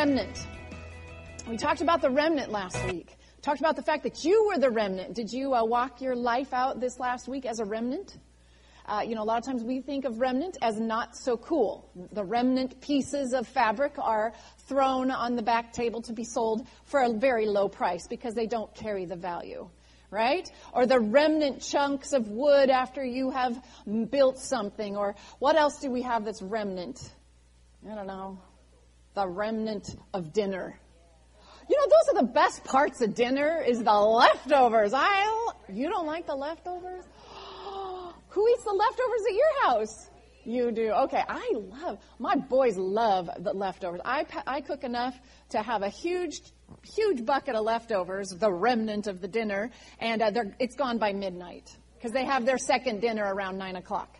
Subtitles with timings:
[0.00, 0.46] Remnant.
[1.46, 3.18] We talked about the remnant last week.
[3.42, 5.12] Talked about the fact that you were the remnant.
[5.12, 8.16] Did you uh, walk your life out this last week as a remnant?
[8.86, 11.86] Uh, you know, a lot of times we think of remnant as not so cool.
[12.12, 17.00] The remnant pieces of fabric are thrown on the back table to be sold for
[17.00, 19.68] a very low price because they don't carry the value,
[20.10, 20.50] right?
[20.72, 23.62] Or the remnant chunks of wood after you have
[24.10, 24.96] built something.
[24.96, 27.06] Or what else do we have that's remnant?
[27.86, 28.38] I don't know.
[29.14, 30.78] The remnant of dinner.
[31.68, 34.92] You know, those are the best parts of dinner is the leftovers.
[34.92, 37.04] I, you don't like the leftovers?
[38.28, 40.10] Who eats the leftovers at your house?
[40.44, 40.90] You do.
[40.90, 44.00] Okay, I love, my boys love the leftovers.
[44.04, 45.18] I, I cook enough
[45.50, 46.40] to have a huge,
[46.82, 51.76] huge bucket of leftovers, the remnant of the dinner, and uh, it's gone by midnight
[51.94, 54.16] because they have their second dinner around 9 o'clock.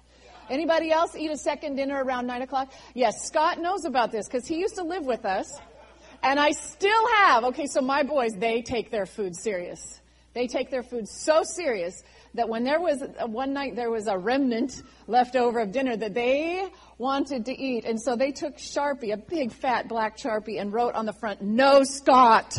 [0.51, 2.73] Anybody else eat a second dinner around 9 o'clock?
[2.95, 5.47] Yes, Scott knows about this because he used to live with us.
[6.23, 10.01] And I still have, okay, so my boys, they take their food serious.
[10.35, 12.03] They take their food so serious
[12.35, 15.97] that when there was uh, one night there was a remnant left over of dinner
[15.97, 20.61] that they wanted to eat, and so they took Sharpie, a big fat black Sharpie,
[20.61, 22.59] and wrote on the front, "No Scott."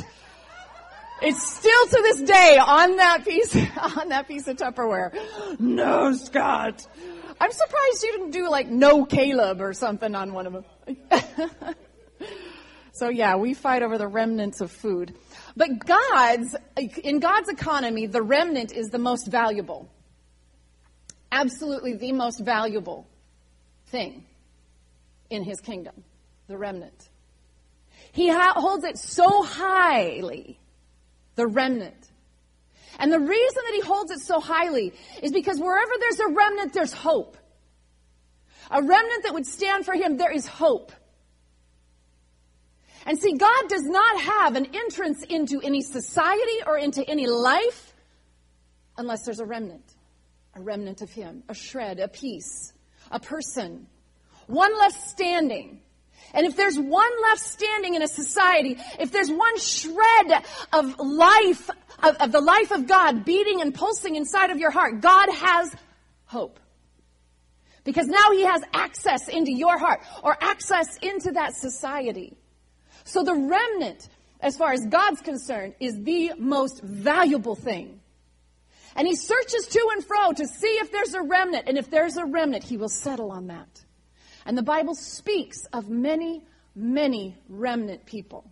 [1.22, 3.56] It's still to this day on that piece
[3.98, 5.16] on that piece of Tupperware.
[5.60, 6.86] No Scott.
[7.42, 10.96] I'm surprised you didn't do like no Caleb or something on one of them.
[12.94, 15.16] so yeah, we fight over the remnants of food.
[15.58, 16.56] But God's,
[17.04, 19.90] in God's economy, the remnant is the most valuable.
[21.32, 23.08] Absolutely the most valuable
[23.88, 24.24] thing
[25.32, 26.04] in his kingdom,
[26.48, 27.10] the remnant.
[28.12, 30.60] He ha- holds it so highly,
[31.34, 32.01] the remnant.
[33.02, 36.72] And the reason that he holds it so highly is because wherever there's a remnant,
[36.72, 37.36] there's hope.
[38.70, 40.92] A remnant that would stand for him, there is hope.
[43.08, 47.94] And see, God does not have an entrance into any society or into any life
[48.98, 49.96] unless there's a remnant.
[50.54, 52.74] A remnant of Him, a shred, a piece,
[53.10, 53.88] a person.
[54.46, 55.82] One left standing.
[56.34, 61.70] And if there's one left standing in a society, if there's one shred of life,
[62.02, 65.76] of, of, the life of God beating and pulsing inside of your heart, God has
[66.26, 66.60] hope.
[67.84, 72.38] Because now He has access into your heart or access into that society.
[73.04, 74.08] So the remnant,
[74.40, 78.00] as far as God's concerned, is the most valuable thing.
[78.96, 81.66] And he searches to and fro to see if there's a remnant.
[81.68, 83.84] And if there's a remnant, he will settle on that.
[84.46, 86.44] And the Bible speaks of many,
[86.76, 88.46] many remnant people.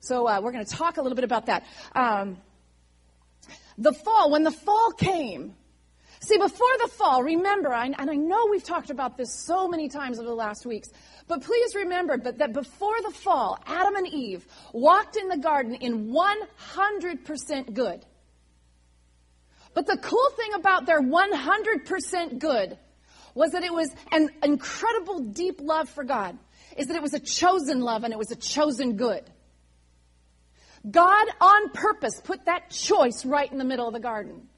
[0.00, 1.64] So uh, we're going to talk a little bit about that.
[1.94, 2.38] Um,
[3.76, 5.54] the fall, when the fall came,
[6.20, 9.88] see, before the fall, remember, I, and I know we've talked about this so many
[9.88, 10.88] times over the last weeks,
[11.28, 15.74] but please remember that, that before the fall, Adam and Eve walked in the garden
[15.74, 18.04] in 100% good.
[19.72, 22.78] But the cool thing about their 100% good
[23.34, 26.38] was that it was an incredible deep love for God,
[26.76, 29.22] is that it was a chosen love and it was a chosen good.
[30.88, 34.48] God on purpose put that choice right in the middle of the garden.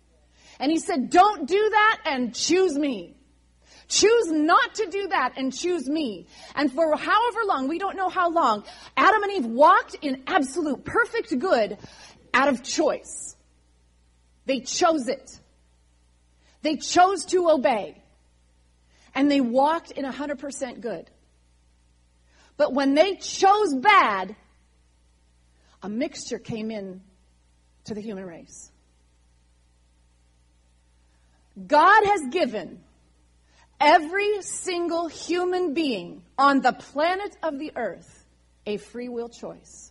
[0.60, 3.16] And he said, don't do that and choose me.
[3.88, 6.26] Choose not to do that and choose me.
[6.54, 8.64] And for however long, we don't know how long,
[8.96, 11.76] Adam and Eve walked in absolute perfect good
[12.32, 13.36] out of choice.
[14.46, 15.38] They chose it.
[16.62, 18.01] They chose to obey.
[19.14, 21.10] And they walked in 100% good.
[22.56, 24.36] But when they chose bad,
[25.82, 27.02] a mixture came in
[27.84, 28.70] to the human race.
[31.66, 32.80] God has given
[33.80, 38.24] every single human being on the planet of the earth
[38.64, 39.90] a free will choice.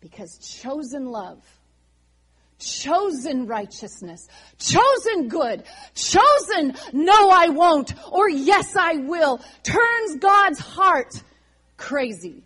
[0.00, 1.42] Because chosen love,
[2.64, 4.28] chosen righteousness,
[4.58, 5.64] chosen good,
[5.94, 11.22] chosen no I won't or yes I will turns God's heart
[11.76, 12.43] crazy.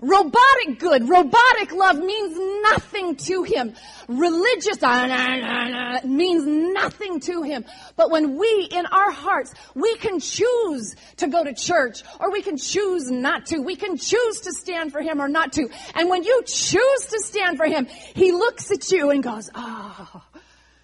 [0.00, 3.74] Robotic good, robotic love means nothing to him.
[4.08, 7.64] Religious uh, means nothing to him.
[7.96, 12.42] But when we, in our hearts, we can choose to go to church or we
[12.42, 13.58] can choose not to.
[13.58, 15.68] We can choose to stand for him or not to.
[15.94, 20.10] And when you choose to stand for him, he looks at you and goes, ah.
[20.14, 20.40] Oh,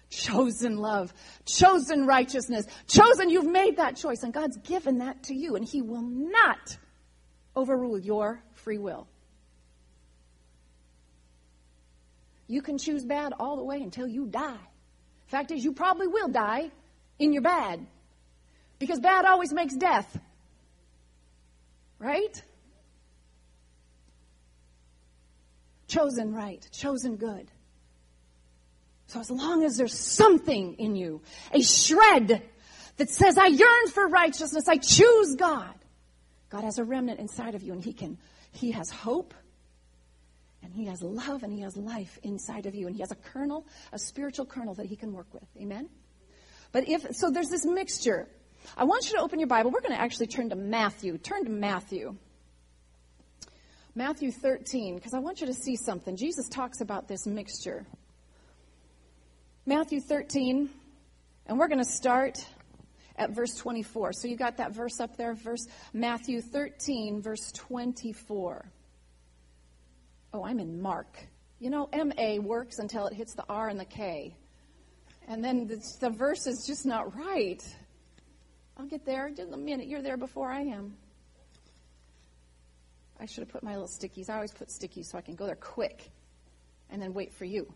[0.09, 1.13] chosen love,
[1.45, 5.81] chosen righteousness, chosen, you've made that choice, and God's given that to you, and He
[5.81, 6.77] will not
[7.55, 9.07] overrule your free will.
[12.47, 14.67] You can choose bad all the way until you die.
[15.27, 16.71] Fact is, you probably will die
[17.17, 17.85] in your bad.
[18.79, 20.19] Because bad always makes death.
[21.99, 22.41] right?
[25.87, 27.49] Chosen right, chosen good.
[29.07, 31.21] So as long as there's something in you,
[31.53, 32.43] a shred
[32.97, 35.73] that says, I yearn for righteousness, I choose God,
[36.49, 38.17] God has a remnant inside of you and He can,
[38.55, 39.33] He has hope
[40.63, 43.15] and He has love and He has life inside of you and He has a
[43.15, 45.47] kernel, a spiritual kernel that He can work with.
[45.57, 45.89] Amen?
[46.71, 48.27] But if, so there's this mixture.
[48.75, 49.71] I want you to open your Bible.
[49.71, 51.17] We're going to actually turn to Matthew.
[51.17, 52.15] Turn to Matthew.
[53.93, 56.17] Matthew 13, because I want you to see something.
[56.17, 57.85] Jesus talks about this mixture.
[59.65, 60.69] Matthew 13,
[61.47, 62.45] and we're going to start
[63.17, 64.13] at verse 24.
[64.13, 68.71] So you got that verse up there, verse Matthew 13, verse 24.
[70.33, 71.17] Oh, I'm in Mark.
[71.59, 74.35] You know, MA works until it hits the R and the K.
[75.27, 77.63] And then the, the verse is just not right.
[78.77, 79.87] I'll get there in a minute.
[79.87, 80.97] You're there before I am.
[83.19, 84.29] I should have put my little stickies.
[84.29, 86.11] I always put stickies so I can go there quick
[86.89, 87.71] and then wait for you.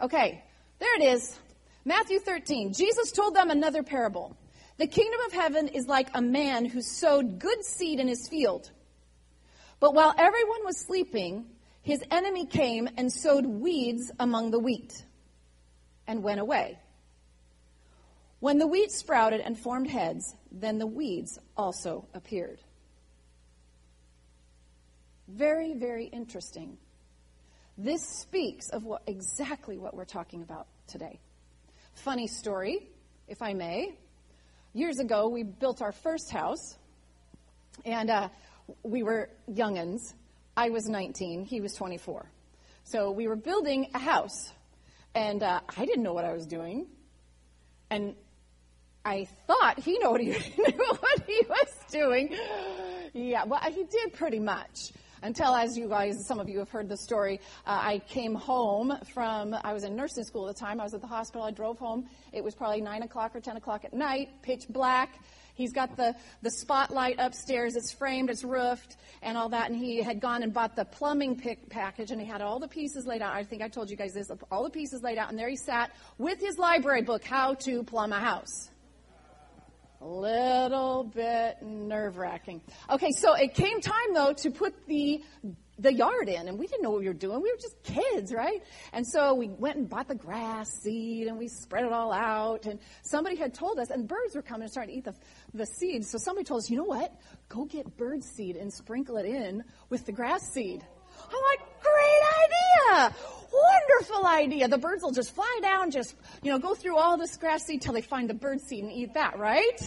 [0.00, 0.42] Okay,
[0.78, 1.38] there it is.
[1.84, 2.72] Matthew 13.
[2.72, 4.36] Jesus told them another parable.
[4.78, 8.70] The kingdom of heaven is like a man who sowed good seed in his field.
[9.80, 11.46] But while everyone was sleeping,
[11.82, 15.04] his enemy came and sowed weeds among the wheat
[16.06, 16.78] and went away.
[18.40, 22.60] When the wheat sprouted and formed heads, then the weeds also appeared.
[25.28, 26.78] Very, very interesting.
[27.76, 31.20] This speaks of what, exactly what we're talking about today.
[31.94, 32.88] Funny story,
[33.28, 33.96] if I may.
[34.74, 36.76] Years ago, we built our first house,
[37.84, 38.28] and uh,
[38.82, 40.00] we were youngins.
[40.56, 42.30] I was 19, he was 24.
[42.82, 44.52] So we were building a house,
[45.14, 46.86] and uh, I didn't know what I was doing.
[47.90, 48.14] And
[49.04, 50.26] I thought he knew what he,
[50.58, 52.36] knew what he was doing.
[53.14, 54.92] Yeah, well, he did pretty much
[55.24, 58.92] until, as you guys, some of you have heard the story, uh, I came home
[59.14, 60.80] from, I was in nursing school at the time.
[60.80, 61.42] I was at the hospital.
[61.42, 62.06] I drove home.
[62.32, 65.18] It was probably 9 o'clock or 10 o'clock at night, pitch black.
[65.54, 67.74] He's got the, the spotlight upstairs.
[67.74, 69.70] It's framed, it's roofed, and all that.
[69.70, 71.40] And he had gone and bought the plumbing
[71.70, 73.34] package, and he had all the pieces laid out.
[73.34, 75.30] I think I told you guys this, all the pieces laid out.
[75.30, 78.68] And there he sat with his library book, How to Plumb a House.
[80.04, 82.60] Little bit nerve wracking.
[82.90, 85.22] Okay, so it came time though to put the
[85.78, 87.40] the yard in, and we didn't know what we were doing.
[87.40, 88.62] We were just kids, right?
[88.92, 92.66] And so we went and bought the grass seed, and we spread it all out.
[92.66, 95.14] And somebody had told us, and birds were coming and starting to eat the
[95.54, 96.10] the seeds.
[96.10, 97.10] So somebody told us, you know what?
[97.48, 100.84] Go get bird seed and sprinkle it in with the grass seed.
[101.16, 102.22] I'm like, great
[102.90, 104.68] Wonderful idea.
[104.68, 107.82] The birds will just fly down, just, you know, go through all this grass seed
[107.82, 109.80] till they find the bird seed and eat that, right?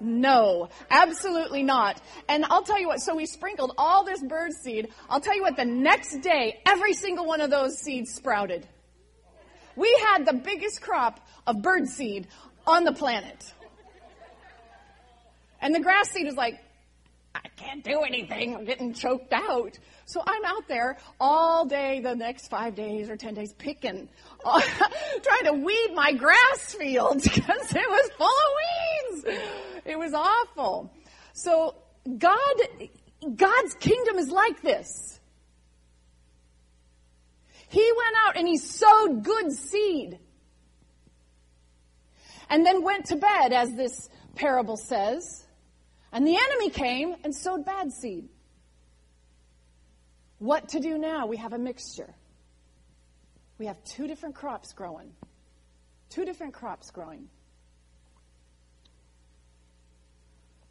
[0.00, 2.00] No, absolutely not.
[2.28, 4.88] And I'll tell you what, so we sprinkled all this bird seed.
[5.08, 8.66] I'll tell you what, the next day, every single one of those seeds sprouted.
[9.74, 12.26] We had the biggest crop of bird seed
[12.66, 13.52] on the planet.
[15.60, 16.60] And the grass seed was like,
[17.44, 18.54] I can't do anything.
[18.54, 19.78] I'm getting choked out.
[20.04, 24.08] So I'm out there all day the next five days or ten days picking,
[24.42, 29.40] trying to weed my grass fields because it was full of weeds.
[29.84, 30.92] It was awful.
[31.32, 31.74] So
[32.18, 32.56] God,
[33.34, 35.18] God's kingdom is like this.
[37.68, 40.18] He went out and he sowed good seed.
[42.48, 45.45] And then went to bed, as this parable says.
[46.12, 48.28] And the enemy came and sowed bad seed.
[50.38, 51.26] What to do now?
[51.26, 52.14] We have a mixture.
[53.58, 55.12] We have two different crops growing.
[56.10, 57.28] Two different crops growing.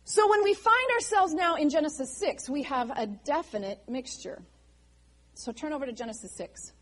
[0.04, 4.42] So when we find ourselves now in Genesis 6, we have a definite mixture.
[5.34, 6.74] So turn over to Genesis 6.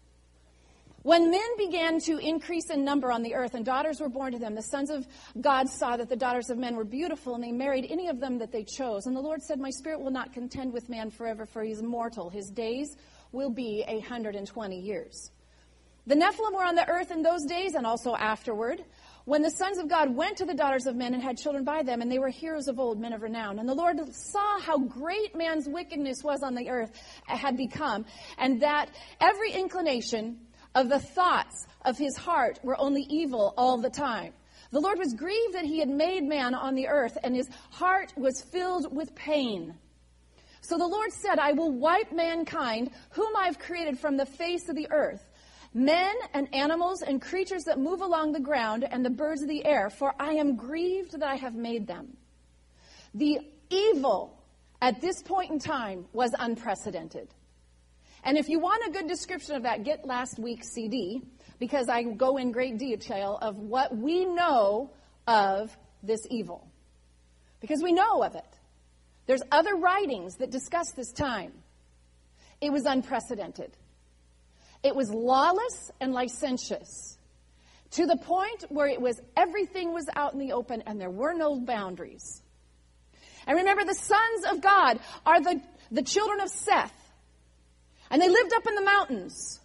[1.03, 4.39] When men began to increase in number on the earth and daughters were born to
[4.39, 5.05] them, the sons of
[5.39, 8.38] God saw that the daughters of men were beautiful and they married any of them
[8.39, 9.05] that they chose.
[9.05, 11.83] And the Lord said, My spirit will not contend with man forever, for he is
[11.83, 12.29] mortal.
[12.29, 12.95] His days
[13.33, 15.31] will be a 120 years.
[16.07, 18.83] The Nephilim were on the earth in those days and also afterward,
[19.25, 21.83] when the sons of God went to the daughters of men and had children by
[21.83, 23.60] them, and they were heroes of old, men of renown.
[23.60, 26.91] And the Lord saw how great man's wickedness was on the earth,
[27.25, 28.05] had become,
[28.38, 28.89] and that
[29.22, 30.39] every inclination
[30.75, 34.34] of the thoughts of his heart were only evil all the time.
[34.72, 38.12] The Lord was grieved that he had made man on the earth, and his heart
[38.18, 39.75] was filled with pain.
[40.62, 44.75] So the Lord said, I will wipe mankind, whom I've created from the face of
[44.75, 45.24] the earth,
[45.74, 49.65] men and animals and creatures that move along the ground and the birds of the
[49.65, 52.18] air, for I am grieved that I have made them.
[53.13, 54.42] The evil
[54.82, 57.27] at this point in time was unprecedented.
[58.24, 61.22] And if you want a good description of that, get last week's CD
[61.60, 64.92] because I go in great detail of what we know
[65.27, 66.68] of this evil.
[67.60, 68.46] Because we know of it.
[69.25, 71.53] There's other writings that discuss this time.
[72.60, 73.72] It was unprecedented.
[74.84, 77.18] It was lawless and licentious
[77.92, 81.34] to the point where it was everything was out in the open and there were
[81.34, 82.42] no boundaries.
[83.46, 85.62] And remember, the sons of God are the,
[85.92, 86.94] the children of Seth.
[88.13, 89.60] And they lived up in the mountains.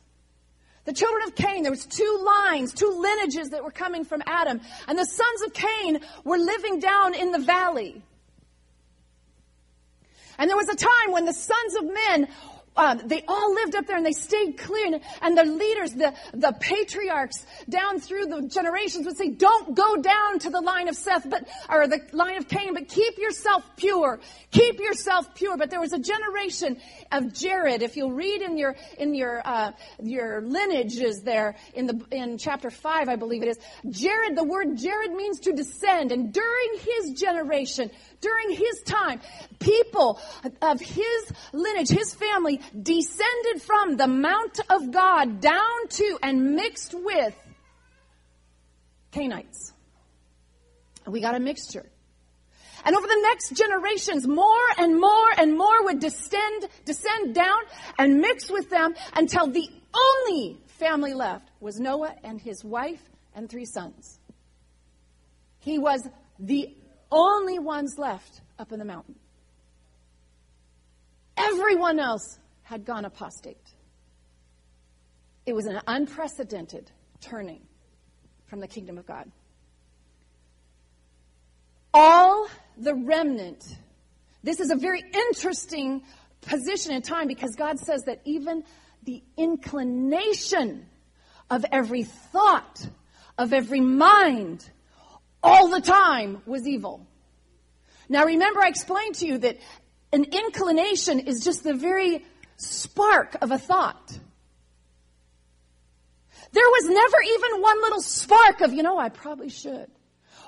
[0.86, 4.62] The children of Cain, there was two lines, two lineages that were coming from Adam.
[4.88, 8.02] And the sons of Cain were living down in the valley.
[10.38, 12.28] And there was a time when the sons of men
[12.76, 15.00] um, they all lived up there and they stayed clean.
[15.22, 20.40] And, the leaders, the, the patriarchs down through the generations would say, don't go down
[20.40, 24.18] to the line of Seth, but, or the line of Cain, but keep yourself pure.
[24.50, 25.56] Keep yourself pure.
[25.56, 26.80] But there was a generation
[27.12, 27.82] of Jared.
[27.82, 29.72] If you'll read in your, in your, uh,
[30.02, 33.58] your lineages there in the, in chapter five, I believe it is,
[33.90, 36.10] Jared, the word Jared means to descend.
[36.10, 39.20] And during his generation, during his time,
[39.58, 40.20] people
[40.62, 46.94] of his lineage, his family, descended from the Mount of God down to and mixed
[46.94, 47.34] with
[49.12, 49.72] Canaanites.
[51.06, 51.86] We got a mixture.
[52.84, 57.58] And over the next generations, more and more and more would descend, descend down
[57.98, 63.02] and mix with them until the only family left was Noah and his wife
[63.34, 64.18] and three sons.
[65.58, 66.06] He was
[66.38, 66.74] the
[67.10, 69.14] only ones left up in the mountain.
[71.36, 73.56] Everyone else had gone apostate.
[75.46, 77.62] It was an unprecedented turning
[78.46, 79.30] from the kingdom of God.
[81.94, 83.64] All the remnant,
[84.42, 86.02] this is a very interesting
[86.42, 88.64] position in time because God says that even
[89.04, 90.86] the inclination
[91.50, 92.86] of every thought,
[93.38, 94.68] of every mind,
[95.42, 97.06] all the time was evil.
[98.08, 99.58] Now remember, I explained to you that
[100.12, 102.24] an inclination is just the very
[102.56, 104.18] spark of a thought.
[106.52, 109.90] There was never even one little spark of, you know, I probably should.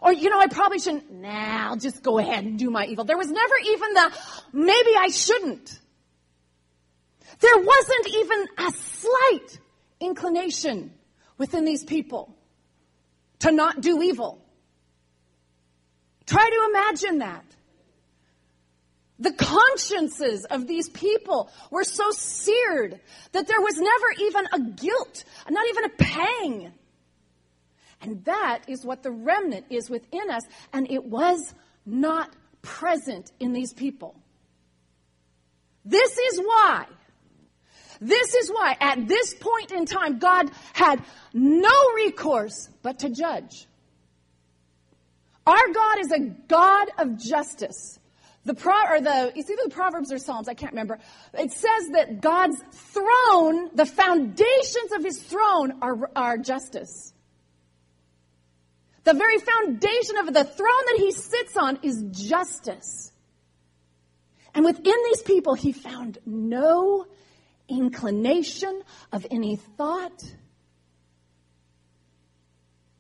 [0.02, 1.12] Or, you know, I probably shouldn't.
[1.12, 3.04] Nah, I'll just go ahead and do my evil.
[3.04, 4.12] There was never even the,
[4.52, 5.78] maybe I shouldn't.
[7.40, 9.58] There wasn't even a slight
[10.00, 10.92] inclination
[11.36, 12.34] within these people
[13.40, 14.42] to not do evil.
[16.30, 17.44] Try to imagine that.
[19.18, 23.00] The consciences of these people were so seared
[23.32, 26.72] that there was never even a guilt, not even a pang.
[28.00, 31.52] And that is what the remnant is within us, and it was
[31.84, 32.32] not
[32.62, 34.14] present in these people.
[35.84, 36.86] This is why,
[38.00, 41.02] this is why at this point in time, God had
[41.34, 43.66] no recourse but to judge.
[45.50, 47.98] Our God is a God of justice.
[48.44, 51.00] The pro, or the, it's either the Proverbs or Psalms, I can't remember.
[51.34, 57.12] It says that God's throne, the foundations of his throne are, are justice.
[59.02, 63.10] The very foundation of the throne that he sits on is justice.
[64.54, 67.06] And within these people, he found no
[67.68, 70.22] inclination of any thought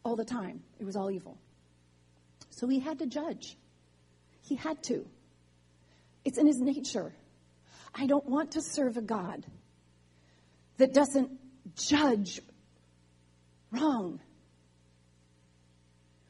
[0.04, 0.64] all the time.
[0.80, 1.38] It was all evil.
[2.60, 3.56] So he had to judge.
[4.42, 5.06] He had to.
[6.26, 7.10] It's in his nature.
[7.94, 9.46] I don't want to serve a God
[10.76, 11.30] that doesn't
[11.74, 12.42] judge
[13.72, 14.20] wrong.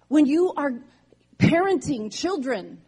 [0.06, 0.70] When you are
[1.36, 2.80] parenting children,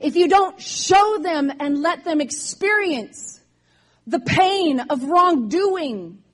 [0.00, 3.38] if you don't show them and let them experience
[4.04, 6.24] the pain of wrongdoing,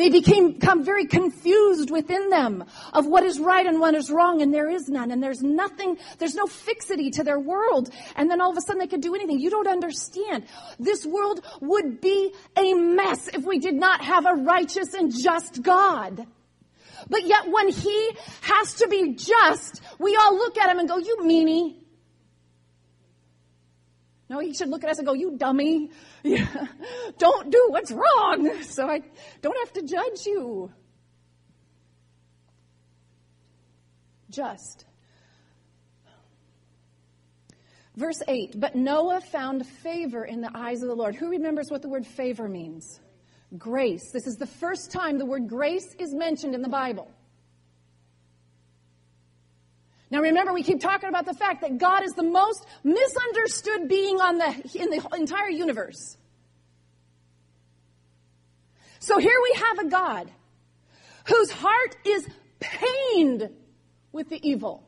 [0.00, 4.40] they became, become very confused within them of what is right and what is wrong,
[4.42, 7.90] and there is none, and there's nothing, there's no fixity to their world.
[8.16, 9.40] And then all of a sudden they could do anything.
[9.40, 10.46] You don't understand.
[10.78, 15.62] This world would be a mess if we did not have a righteous and just
[15.62, 16.26] God.
[17.08, 18.10] But yet when He
[18.42, 21.76] has to be just, we all look at Him and go, you meanie.
[24.30, 25.90] No, he should look at us and go, you dummy.
[26.22, 26.46] Yeah.
[27.18, 28.62] Don't do what's wrong.
[28.62, 29.00] So I
[29.42, 30.70] don't have to judge you.
[34.30, 34.84] Just.
[37.96, 41.16] Verse 8, but Noah found favor in the eyes of the Lord.
[41.16, 43.00] Who remembers what the word favor means?
[43.58, 44.12] Grace.
[44.12, 47.10] This is the first time the word grace is mentioned in the Bible.
[50.10, 54.20] Now remember, we keep talking about the fact that God is the most misunderstood being
[54.20, 56.16] on the, in the entire universe.
[58.98, 60.30] So here we have a God
[61.26, 63.50] whose heart is pained
[64.12, 64.86] with the evil.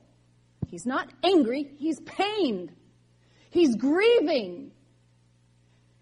[0.67, 2.73] He's not angry, he's pained.
[3.50, 4.73] He's grieving.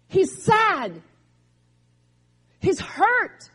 [0.07, 1.01] He's sad.
[2.59, 3.49] He's hurt.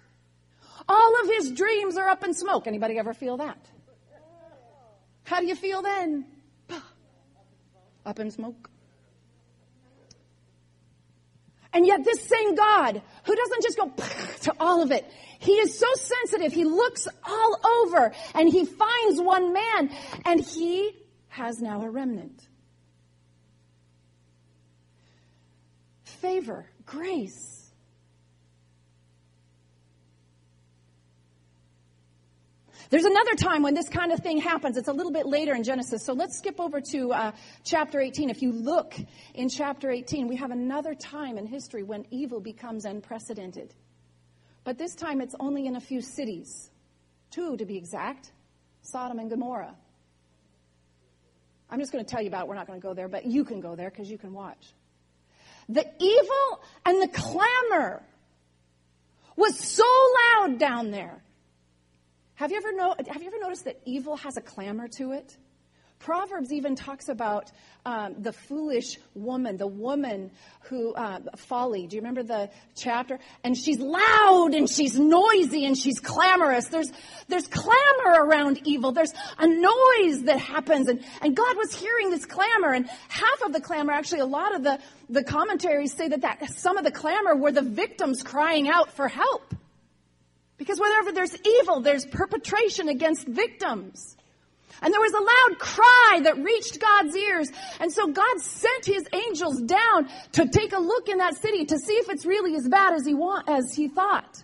[0.87, 2.66] All of his dreams are up in smoke.
[2.66, 3.58] Anybody ever feel that?
[5.26, 6.25] How do you feel then?
[8.06, 8.71] Up in smoke.
[11.73, 13.92] And yet, this same God, who doesn't just go
[14.42, 15.04] to all of it,
[15.40, 16.52] he is so sensitive.
[16.52, 19.90] He looks all over and he finds one man
[20.25, 20.92] and he
[21.28, 22.49] has now a remnant.
[26.04, 27.55] Favor, grace,
[32.90, 34.76] There's another time when this kind of thing happens.
[34.76, 36.04] It's a little bit later in Genesis.
[36.04, 37.32] So let's skip over to uh,
[37.64, 38.30] chapter 18.
[38.30, 38.94] If you look
[39.34, 43.74] in chapter 18, we have another time in history when evil becomes unprecedented.
[44.62, 46.70] But this time it's only in a few cities,
[47.30, 48.32] two to be exact
[48.82, 49.74] Sodom and Gomorrah.
[51.68, 52.48] I'm just going to tell you about it.
[52.48, 54.64] We're not going to go there, but you can go there because you can watch.
[55.68, 58.02] The evil and the clamor
[59.34, 59.84] was so
[60.38, 61.22] loud down there
[62.36, 65.36] have you ever, know, have you ever noticed that evil has a clamor to it?
[65.98, 67.50] Proverbs even talks about
[67.86, 70.30] um, the foolish woman, the woman
[70.68, 71.86] who, uh, folly.
[71.86, 73.18] Do you remember the chapter?
[73.42, 76.66] And she's loud and she's noisy and she's clamorous.
[76.66, 76.92] There's,
[77.28, 78.92] there's clamor around evil.
[78.92, 80.88] There's a noise that happens.
[80.88, 82.72] And, and God was hearing this clamor.
[82.72, 86.50] And half of the clamor, actually, a lot of the, the commentaries say that, that
[86.50, 89.54] some of the clamor were the victims crying out for help.
[90.58, 94.16] Because wherever there's evil, there's perpetration against victims.
[94.82, 97.50] And there was a loud cry that reached God's ears.
[97.80, 101.78] And so God sent his angels down to take a look in that city to
[101.78, 104.42] see if it's really as bad as he want, as he thought.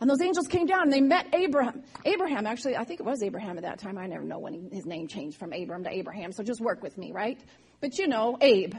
[0.00, 1.82] And those angels came down and they met Abraham.
[2.04, 3.98] Abraham, actually, I think it was Abraham at that time.
[3.98, 6.82] I never know when he, his name changed from Abram to Abraham, so just work
[6.82, 7.38] with me, right?
[7.80, 8.74] But you know, Abe.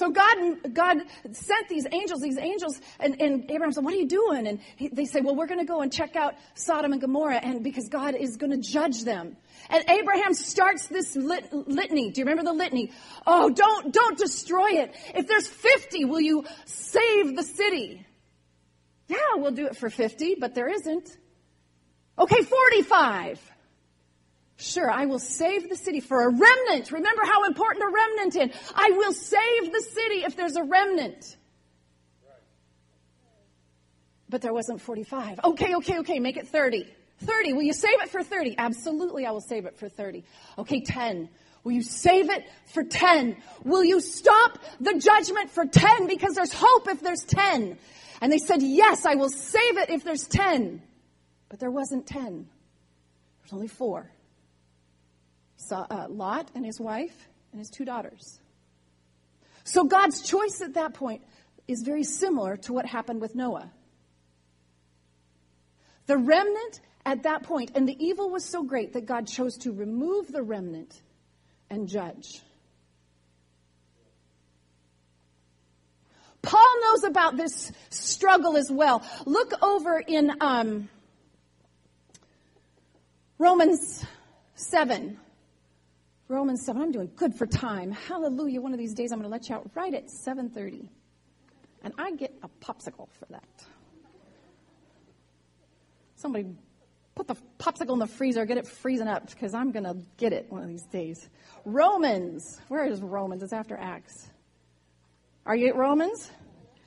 [0.00, 0.96] So God, God
[1.32, 4.46] sent these angels, these angels, and, and Abraham said, what are you doing?
[4.46, 7.36] And he, they say, well, we're going to go and check out Sodom and Gomorrah
[7.36, 9.36] and because God is going to judge them.
[9.68, 12.12] And Abraham starts this lit, litany.
[12.12, 12.92] Do you remember the litany?
[13.26, 14.94] Oh, don't, don't destroy it.
[15.14, 18.06] If there's 50, will you save the city?
[19.08, 21.14] Yeah, we'll do it for 50, but there isn't.
[22.18, 23.49] Okay, 45.
[24.60, 26.92] Sure, I will save the city for a remnant.
[26.92, 28.72] Remember how important a remnant is.
[28.74, 31.36] I will save the city if there's a remnant.
[34.28, 35.40] But there wasn't 45.
[35.44, 36.86] Okay, okay, okay, make it 30.
[37.20, 37.54] 30.
[37.54, 38.56] Will you save it for 30?
[38.58, 40.24] Absolutely, I will save it for 30.
[40.58, 41.30] Okay, 10.
[41.64, 43.36] Will you save it for 10?
[43.64, 47.78] Will you stop the judgment for 10 because there's hope if there's 10?
[48.20, 50.82] And they said, yes, I will save it if there's 10.
[51.48, 52.46] But there wasn't 10.
[53.42, 54.10] There's only four
[55.60, 58.40] saw, uh, Lot and his wife and his two daughters.
[59.64, 61.22] So God's choice at that point
[61.68, 63.70] is very similar to what happened with Noah.
[66.06, 69.72] The remnant at that point, and the evil was so great that God chose to
[69.72, 71.00] remove the remnant
[71.70, 72.40] and judge.
[76.42, 79.02] Paul knows about this struggle as well.
[79.26, 80.88] Look over in um,
[83.38, 84.04] Romans
[84.54, 85.18] 7.
[86.30, 86.80] Romans 7.
[86.80, 87.90] I'm doing good for time.
[87.90, 88.60] Hallelujah.
[88.60, 90.88] One of these days I'm going to let you out right at 7:30.
[91.82, 93.64] And I get a popsicle for that.
[96.14, 96.54] Somebody
[97.16, 100.32] put the popsicle in the freezer, get it freezing up because I'm going to get
[100.32, 101.28] it one of these days.
[101.64, 102.60] Romans.
[102.68, 103.42] Where is Romans?
[103.42, 104.28] It's after Acts.
[105.44, 106.30] Are you at Romans?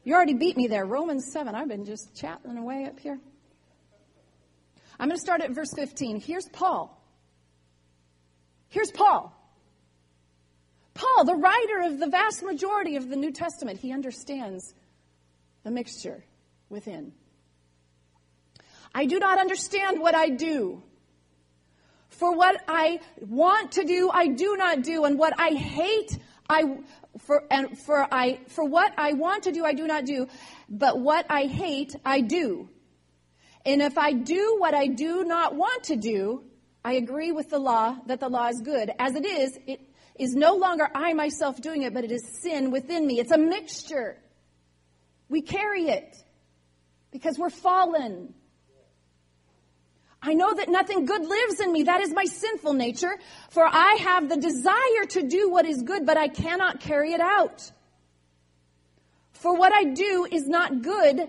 [0.05, 0.85] You already beat me there.
[0.85, 1.53] Romans 7.
[1.53, 3.19] I've been just chatting away up here.
[4.97, 6.21] I'm going to start at verse 15.
[6.21, 7.02] Here's Paul.
[8.73, 9.31] Here's Paul.
[10.95, 14.73] Paul, the writer of the vast majority of the New Testament, he understands
[15.63, 16.23] the mixture
[16.69, 17.13] within.
[18.95, 20.81] I do not understand what I do.
[22.09, 26.17] For what I want to do, I do not do, and what I hate,
[26.49, 26.79] I
[27.19, 30.27] for and for I for what I want to do, I do not do,
[30.67, 32.69] but what I hate, I do.
[33.67, 36.43] And if I do what I do not want to do,
[36.85, 38.91] I agree with the law that the law is good.
[38.99, 39.79] As it is, it
[40.19, 43.19] is no longer I myself doing it, but it is sin within me.
[43.19, 44.17] It's a mixture.
[45.29, 46.15] We carry it
[47.11, 48.33] because we're fallen.
[50.21, 51.83] I know that nothing good lives in me.
[51.83, 53.17] That is my sinful nature.
[53.49, 57.19] For I have the desire to do what is good, but I cannot carry it
[57.19, 57.69] out.
[59.33, 61.27] For what I do is not good.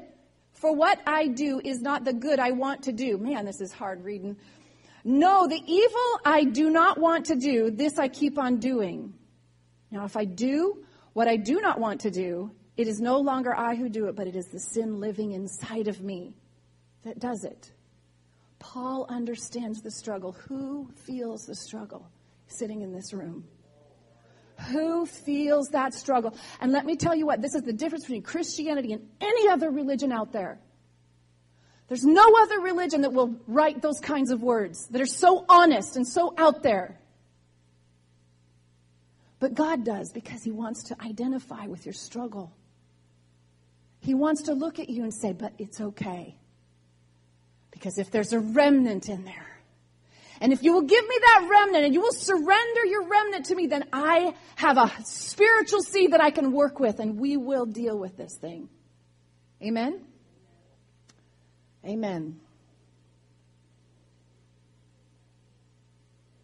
[0.53, 3.19] For what I do is not the good I want to do.
[3.19, 4.37] Man, this is hard reading.
[5.05, 9.13] No, the evil I do not want to do, this I keep on doing.
[9.91, 13.55] Now, if I do what I do not want to do, it is no longer
[13.55, 16.35] I who do it, but it is the sin living inside of me
[17.05, 17.71] that does it.
[18.59, 20.33] Paul understands the struggle.
[20.49, 22.11] Who feels the struggle
[22.47, 23.45] sitting in this room?
[24.71, 26.35] Who feels that struggle?
[26.61, 29.71] And let me tell you what, this is the difference between Christianity and any other
[29.71, 30.59] religion out there.
[31.89, 35.97] There's no other religion that will write those kinds of words that are so honest
[35.97, 36.99] and so out there.
[39.39, 42.55] But God does because He wants to identify with your struggle.
[44.01, 46.37] He wants to look at you and say, But it's okay.
[47.71, 49.55] Because if there's a remnant in there,
[50.41, 53.55] and if you will give me that remnant and you will surrender your remnant to
[53.55, 57.67] me, then I have a spiritual seed that I can work with and we will
[57.67, 58.69] deal with this thing.
[59.63, 60.05] Amen?
[61.87, 62.41] Amen.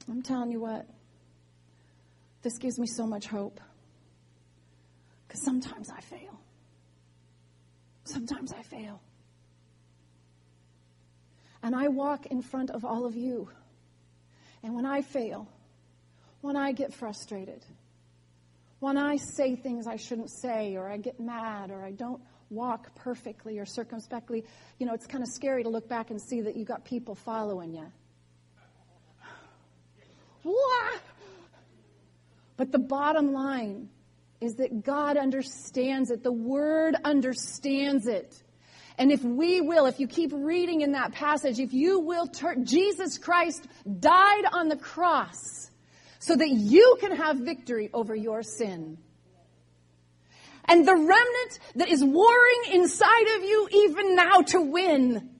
[0.08, 0.86] I'm telling you what,
[2.42, 3.60] this gives me so much hope.
[5.26, 6.40] Because sometimes I fail.
[8.04, 9.00] Sometimes I fail.
[11.62, 13.48] And I walk in front of all of you.
[14.62, 15.46] And when I fail,
[16.40, 17.64] when I get frustrated,
[18.80, 22.20] when I say things I shouldn't say, or I get mad, or I don't
[22.50, 24.44] walk perfectly or circumspectly,
[24.78, 27.14] you know, it's kind of scary to look back and see that you got people
[27.14, 27.86] following you.
[32.56, 33.88] But the bottom line
[34.40, 36.22] is that God understands it.
[36.22, 38.42] The Word understands it.
[38.98, 42.66] And if we will, if you keep reading in that passage, if you will turn,
[42.66, 43.66] Jesus Christ
[43.98, 45.70] died on the cross
[46.18, 48.98] so that you can have victory over your sin.
[50.70, 55.30] And the remnant that is warring inside of you even now to win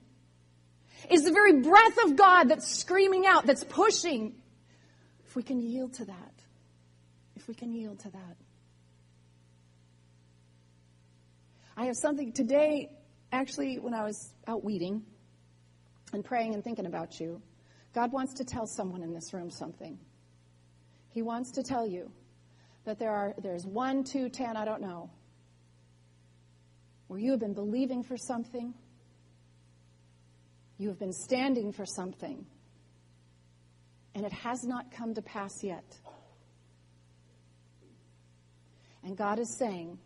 [1.09, 4.35] is the very breath of God that's screaming out, that's pushing.
[5.25, 6.33] If we can yield to that,
[7.37, 8.35] if we can yield to that.
[11.77, 12.89] I have something today
[13.31, 15.03] actually, when I was out weeding
[16.13, 17.41] and praying and thinking about you,
[17.93, 19.97] God wants to tell someone in this room something.
[21.09, 22.11] He wants to tell you
[22.85, 25.09] that there are there's one, two, ten, I don't know,
[27.11, 28.73] where you have been believing for something,
[30.77, 32.45] you have been standing for something,
[34.15, 35.83] and it has not come to pass yet.
[39.03, 39.99] And God is saying,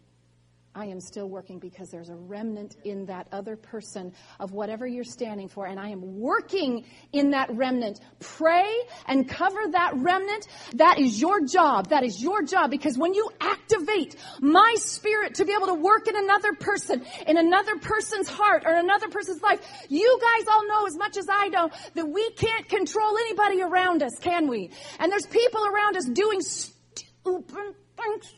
[0.76, 4.12] I am still working because there's a remnant in that other person
[4.42, 8.02] of whatever you're standing for, and I am working in that remnant.
[8.20, 8.70] Pray
[9.08, 10.48] and cover that remnant.
[10.74, 11.90] That is your job.
[11.90, 16.10] That is your job because when you activate my spirit to be able to work
[16.10, 20.86] in another person, in another person's heart or another person's life, you guys all know
[20.88, 24.72] as much as I know that we can't control anybody around us, can we?
[25.00, 28.34] And there's people around us doing stupid things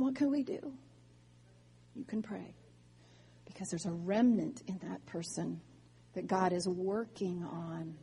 [0.00, 0.72] What can we do?
[1.94, 2.54] You can pray.
[3.46, 5.60] Because there's a remnant in that person
[6.14, 7.94] that God is working on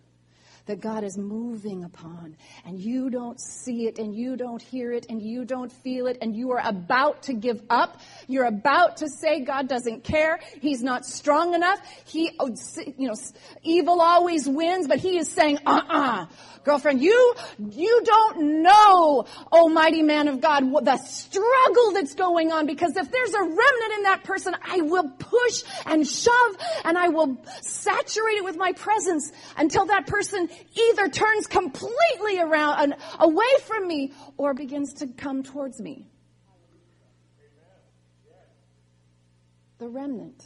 [0.65, 5.07] that God is moving upon, and you don't see it, and you don't hear it,
[5.09, 7.99] and you don't feel it, and you are about to give up.
[8.27, 10.39] You're about to say God doesn't care.
[10.61, 11.79] He's not strong enough.
[12.05, 12.55] He, oh,
[12.97, 13.15] you know,
[13.61, 16.27] evil always wins, but He is saying, uh-uh.
[16.63, 17.35] Girlfriend, you,
[17.71, 23.33] you don't know, almighty man of God, the struggle that's going on because if there's
[23.33, 28.43] a remnant in that person, I will push and shove and I will saturate it
[28.45, 34.53] with my presence until that person either turns completely around and away from me or
[34.53, 36.07] begins to come towards me.
[39.79, 40.43] The remnant.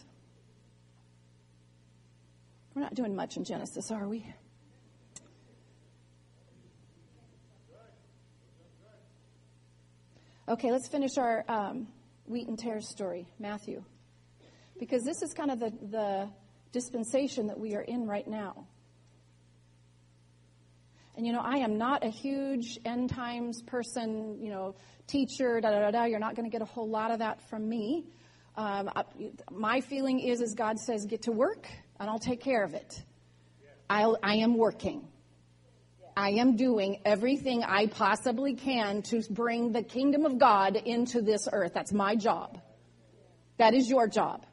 [2.73, 4.25] We're not doing much in Genesis, are we?
[10.49, 11.87] Okay, let's finish our um,
[12.25, 13.83] wheat and tares story, Matthew.
[14.79, 16.29] Because this is kind of the, the
[16.71, 18.67] dispensation that we are in right now.
[21.17, 24.75] And you know, I am not a huge end times person, you know,
[25.08, 26.03] teacher, da da da da.
[26.03, 28.06] You're not going to get a whole lot of that from me.
[28.56, 28.91] Um,
[29.51, 31.67] my feeling is, as God says, get to work,
[31.99, 33.03] and I'll take care of it.
[33.89, 35.08] I'll, I am working.
[36.15, 41.47] I am doing everything I possibly can to bring the kingdom of God into this
[41.51, 41.73] earth.
[41.73, 42.60] That's my job.
[43.58, 44.45] That is your job.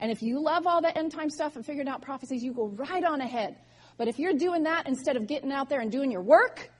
[0.00, 2.66] And if you love all the end time stuff and figuring out prophecies, you go
[2.66, 3.56] right on ahead.
[3.96, 6.70] But if you're doing that instead of getting out there and doing your work,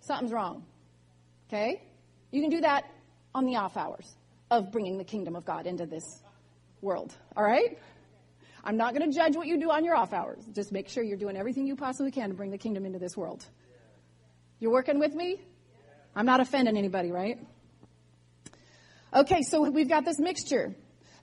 [0.00, 0.64] something's wrong.
[1.48, 1.82] Okay?
[2.30, 2.84] You can do that
[3.34, 4.14] on the off hours
[4.50, 6.22] of bringing the kingdom of God into this
[6.80, 7.14] world.
[7.36, 7.78] All right?
[8.64, 10.44] I'm not going to judge what you do on your off hours.
[10.52, 13.16] Just make sure you're doing everything you possibly can to bring the kingdom into this
[13.16, 13.44] world.
[14.60, 15.40] You're working with me?
[16.14, 17.38] I'm not offending anybody, right?
[19.14, 20.74] Okay, so we've got this mixture.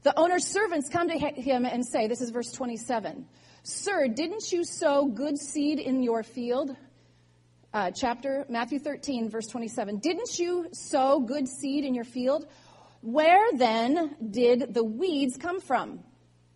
[0.04, 3.26] The owner's servants come to him and say, this is verse 27,
[3.64, 6.76] Sir, didn't you sow good seed in your field?
[7.74, 10.00] Uh, chapter, Matthew 13, verse 27.
[10.00, 12.48] Didn't you sow good seed in your field?
[13.02, 16.00] Where then did the weeds come from?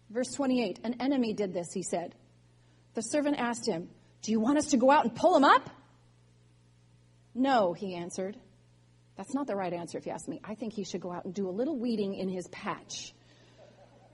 [0.09, 2.15] Verse 28 An enemy did this, he said.
[2.95, 3.89] The servant asked him,
[4.21, 5.69] Do you want us to go out and pull him up?
[7.35, 8.37] No, he answered.
[9.17, 10.41] That's not the right answer if you ask me.
[10.43, 13.13] I think he should go out and do a little weeding in his patch.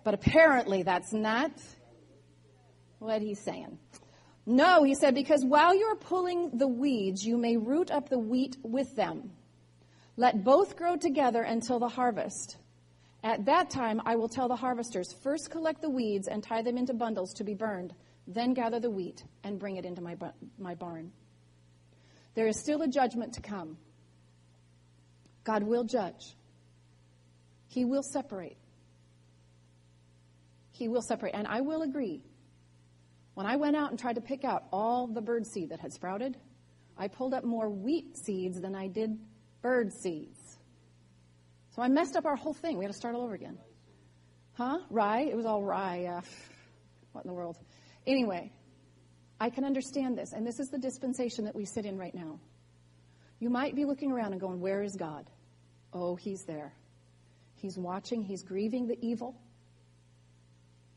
[0.04, 1.52] But apparently that's not
[3.00, 3.78] what he's saying.
[4.46, 8.58] No, he said, because while you're pulling the weeds, you may root up the wheat
[8.64, 9.32] with them.
[10.18, 12.58] Let both grow together until the harvest.
[13.24, 16.78] At that time, I will tell the harvesters first collect the weeds and tie them
[16.78, 17.94] into bundles to be burned,
[18.28, 20.16] then gather the wheat and bring it into my,
[20.58, 21.12] my barn.
[22.36, 23.78] There is still a judgment to come.
[25.44, 26.36] God will judge,
[27.68, 28.58] He will separate.
[30.72, 31.36] He will separate.
[31.36, 32.24] And I will agree.
[33.34, 35.94] When I went out and tried to pick out all the bird seed that had
[35.94, 36.38] sprouted,
[36.98, 39.18] I pulled up more wheat seeds than I did
[39.62, 40.58] bird seeds.
[41.76, 42.78] So I messed up our whole thing.
[42.78, 43.58] We had to start all over again.
[44.54, 44.80] Huh?
[44.90, 45.22] Rye?
[45.22, 46.06] It was all rye.
[46.06, 46.22] Uh,
[47.14, 47.58] what in the world?
[48.06, 48.52] Anyway,
[49.40, 52.40] I can understand this, and this is the dispensation that we sit in right now.
[53.40, 55.30] You might be looking around and going, Where is God?
[55.94, 56.74] Oh, He's there.
[57.56, 59.40] He's watching, He's grieving the evil,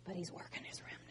[0.04, 1.01] but He's working His remnant.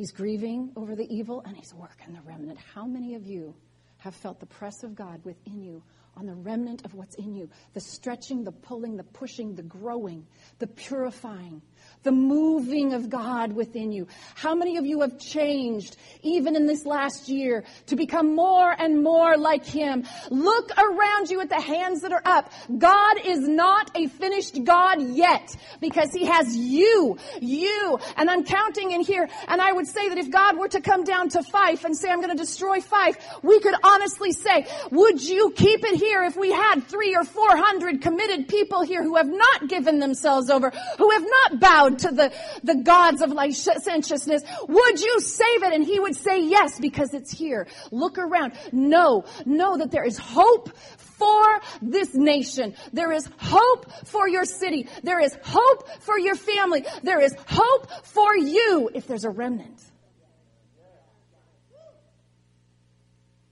[0.00, 2.58] He's grieving over the evil, and He's working the remnant.
[2.74, 3.54] How many of you
[3.98, 5.82] have felt the press of God within you
[6.16, 10.26] on the remnant of what's in you the stretching, the pulling, the pushing, the growing,
[10.58, 11.62] the purifying,
[12.02, 14.06] the moving of God within you.
[14.34, 19.02] How many of you have changed, even in this last year, to become more and
[19.02, 20.04] more like Him?
[20.30, 22.52] Look around you at the hands that are up.
[22.76, 27.98] God is not a finished God yet because He has you, you.
[28.16, 31.04] And I'm counting in here, and I would say that if God were to come
[31.04, 35.22] down to Fife and say, I'm going to destroy Fife, we could honestly say, would
[35.22, 39.16] you keep it here if we had three or four hundred committed people here who
[39.16, 42.32] have not given themselves over, who have not bowed to the,
[42.64, 44.42] the gods of licentiousness.
[44.66, 45.72] Would you save it?
[45.72, 47.68] And he would say yes, because it's here.
[47.92, 48.54] Look around.
[48.72, 52.74] Know, know that there is hope for this nation.
[52.92, 54.88] There is hope for your city.
[55.02, 56.84] There is hope for your family.
[57.02, 59.80] There is hope for you if there's a remnant.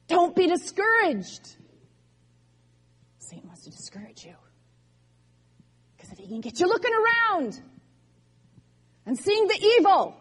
[0.07, 1.57] Don't be discouraged.
[3.29, 4.35] Satan wants to discourage you.
[5.97, 7.61] Because if he can get you looking around,
[9.05, 10.17] and seeing the evil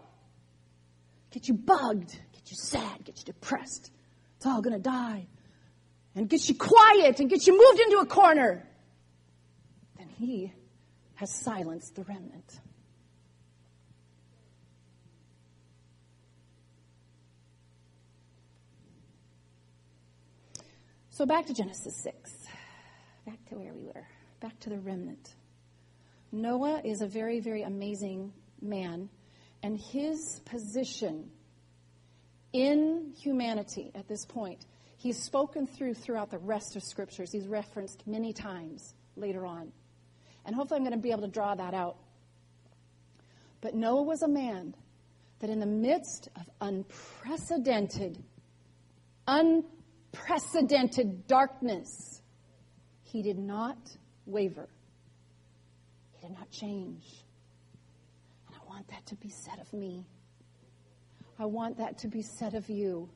[1.31, 3.91] get you bugged, get you sad, get you depressed.
[4.37, 5.27] It's all going to die.
[6.15, 8.67] And get you quiet and get you moved into a corner.
[9.97, 10.51] Then he
[11.15, 12.59] has silenced the remnant.
[21.09, 22.37] So back to Genesis 6.
[23.27, 24.07] Back to where we were.
[24.39, 25.35] Back to the remnant.
[26.31, 29.09] Noah is a very, very amazing man
[29.61, 31.29] and his position
[32.53, 34.65] in humanity at this point.
[34.95, 37.29] He's spoken through throughout the rest of scriptures.
[37.33, 39.73] He's referenced many times later on.
[40.45, 41.97] And hopefully I'm going to be able to draw that out.
[43.59, 44.73] But Noah was a man
[45.39, 48.23] that in the midst of unprecedented,
[49.27, 52.16] unprecedented darkness,
[53.07, 53.77] he did not
[54.25, 54.67] waver.
[56.11, 57.05] He did not change
[58.47, 60.05] And I want that to be said of me.
[61.39, 63.09] I want that to be said of you.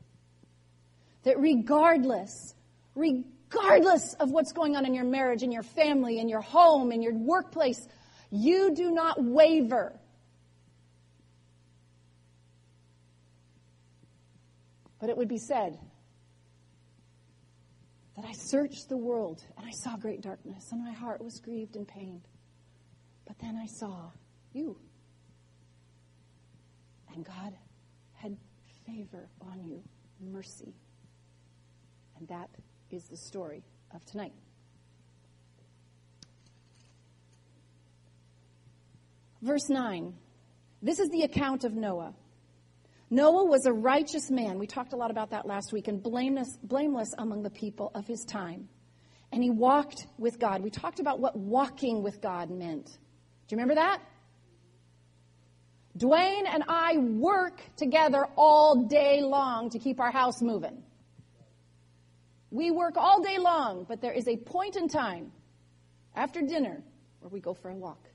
[1.23, 2.55] That regardless,
[2.95, 7.01] regardless of what's going on in your marriage, in your family, in your home, in
[7.01, 7.85] your workplace,
[8.29, 9.99] you do not waver.
[15.01, 15.77] But it would be said
[18.21, 21.75] that I searched the world and I saw great darkness, and my heart was grieved
[21.75, 22.27] and pained.
[23.25, 24.11] But then I saw
[24.53, 24.77] you.
[27.13, 27.53] And God
[28.13, 28.37] had
[28.85, 29.81] favor on you,
[30.19, 30.75] mercy.
[32.17, 32.49] And that
[32.91, 34.33] is the story of tonight.
[39.41, 40.13] Verse 9.
[40.83, 42.13] This is the account of Noah.
[43.13, 44.57] Noah was a righteous man.
[44.57, 48.07] We talked a lot about that last week, and blameless, blameless among the people of
[48.07, 48.69] his time.
[49.33, 50.63] And he walked with God.
[50.63, 52.85] We talked about what walking with God meant.
[52.85, 53.99] Do you remember that?
[55.97, 60.81] Dwayne and I work together all day long to keep our house moving.
[62.49, 65.33] We work all day long, but there is a point in time
[66.15, 66.81] after dinner
[67.19, 68.07] where we go for a walk.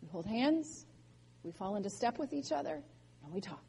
[0.00, 0.86] We hold hands,
[1.42, 2.84] we fall into step with each other,
[3.26, 3.64] and we talk.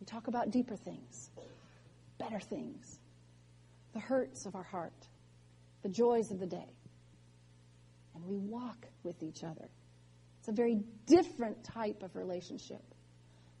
[0.00, 1.30] We talk about deeper things,
[2.18, 2.98] better things,
[3.94, 5.06] the hurts of our heart,
[5.82, 6.68] the joys of the day.
[8.14, 9.68] And we walk with each other.
[10.40, 12.82] It's a very different type of relationship.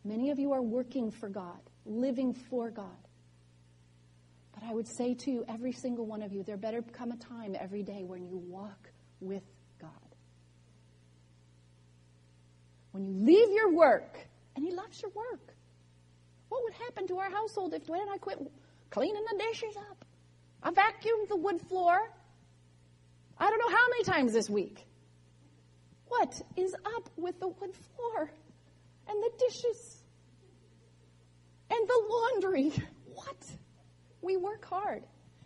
[0.04, 2.86] Many of you are working for God, living for God.
[4.52, 7.16] But I would say to you, every single one of you, there better come a
[7.16, 9.44] time every day when you walk with
[9.80, 9.90] God.
[12.92, 14.26] When you leave your work,
[14.56, 15.54] and He loves your work.
[16.48, 18.38] What would happen to our household if Dwayne and I quit
[18.90, 20.04] cleaning the dishes up?
[20.62, 21.98] I vacuumed the wood floor.
[23.38, 24.84] I don't know how many times this week.
[26.08, 28.30] What is up with the wood floor
[29.08, 30.02] and the dishes
[31.70, 32.72] and the laundry?
[33.12, 33.44] What?
[34.22, 35.02] We work hard.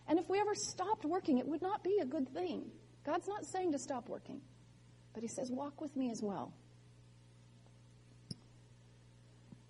[0.07, 2.71] And if we ever stopped working, it would not be a good thing.
[3.05, 4.40] God's not saying to stop working,
[5.12, 6.53] but He says, walk with me as well.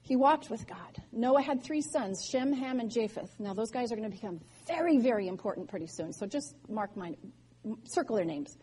[0.04, 1.02] He walked with God.
[1.12, 3.40] Noah had three sons, Shem, Ham, and Japheth.
[3.40, 6.12] Now, those guys are going to become very, very important pretty soon.
[6.12, 7.14] So just mark my,
[7.84, 8.58] circle their names.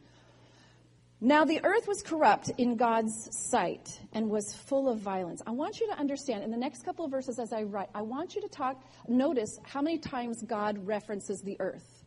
[1.20, 5.42] Now the earth was corrupt in God's sight and was full of violence.
[5.46, 8.02] I want you to understand in the next couple of verses as I write, I
[8.02, 12.06] want you to talk, notice how many times God references the earth.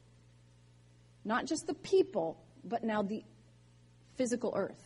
[1.25, 3.25] Not just the people, but now the
[4.17, 4.84] physical earth.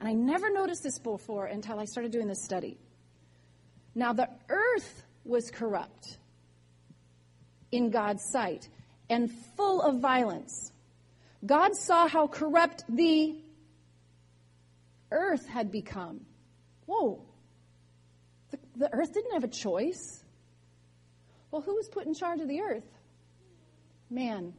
[0.00, 2.78] And I never noticed this before until I started doing this study.
[3.94, 6.16] Now the earth was corrupt
[7.70, 8.68] in God's sight
[9.10, 10.72] and full of violence.
[11.44, 13.36] God saw how corrupt the
[15.10, 16.20] earth had become.
[16.86, 17.22] Whoa.
[18.50, 20.24] The, the, earth didn't have a choice.
[21.50, 22.86] Well, who was put in charge of the earth?
[24.08, 24.54] Man.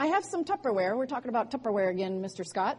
[0.00, 0.96] I have some Tupperware.
[0.96, 2.42] We're talking about Tupperware again, Mr.
[2.42, 2.78] Scott.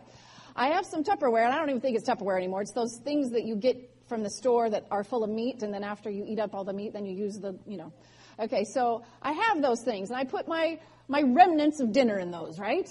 [0.55, 2.63] I have some Tupperware, and I don't even think it's Tupperware anymore.
[2.63, 3.77] It's those things that you get
[4.09, 6.63] from the store that are full of meat, and then after you eat up all
[6.63, 7.93] the meat, then you use the, you know.
[8.39, 12.31] Okay, so I have those things, and I put my my remnants of dinner in
[12.31, 12.89] those, right?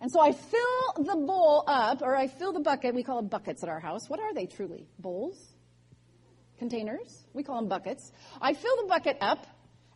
[0.00, 2.92] And so I fill the bowl up, or I fill the bucket.
[2.92, 4.10] We call them buckets at our house.
[4.10, 4.88] What are they truly?
[4.98, 5.38] Bowls?
[6.58, 7.24] Containers?
[7.34, 8.10] We call them buckets.
[8.42, 9.46] I fill the bucket up,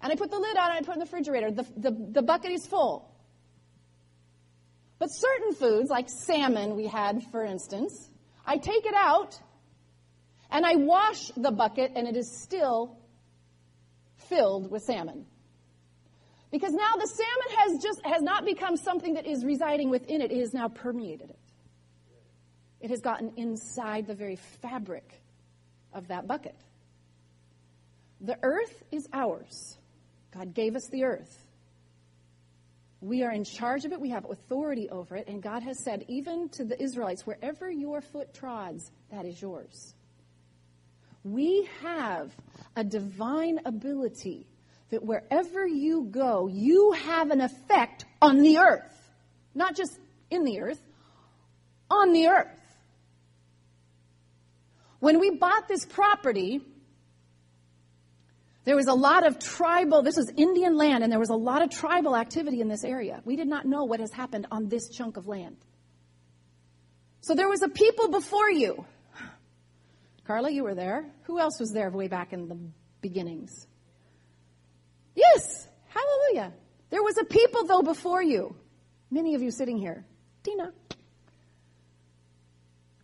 [0.01, 1.51] and I put the lid on and I put it in the refrigerator.
[1.51, 3.11] The, the, the bucket is full.
[4.99, 8.11] But certain foods, like salmon, we had, for instance,
[8.47, 9.39] I take it out
[10.51, 12.97] and I wash the bucket, and it is still
[14.29, 15.27] filled with salmon.
[16.53, 20.31] Because now the salmon has just has not become something that is residing within it,
[20.31, 21.39] it has now permeated it.
[22.81, 25.21] It has gotten inside the very fabric
[25.93, 26.55] of that bucket.
[28.21, 29.77] The earth is ours.
[30.33, 31.44] God gave us the earth.
[33.05, 34.01] We are in charge of it.
[34.01, 35.29] We have authority over it.
[35.29, 39.95] And God has said, even to the Israelites, wherever your foot trods, that is yours.
[41.23, 42.33] We have
[42.75, 44.47] a divine ability
[44.89, 49.13] that wherever you go, you have an effect on the earth.
[49.55, 49.99] Not just
[50.31, 50.81] in the earth,
[51.91, 52.49] on the earth.
[55.01, 56.63] When we bought this property,
[58.65, 61.63] there was a lot of tribal, this was Indian land, and there was a lot
[61.63, 63.21] of tribal activity in this area.
[63.25, 65.57] We did not know what has happened on this chunk of land.
[67.21, 68.85] So there was a people before you.
[70.27, 71.11] Carla, you were there.
[71.25, 72.59] Who else was there way back in the
[73.03, 73.67] beginnings?
[75.15, 76.53] Yes, hallelujah.
[76.91, 78.57] There was a people, though, before you.
[79.11, 80.05] Many of you sitting here.
[80.43, 80.73] Tina.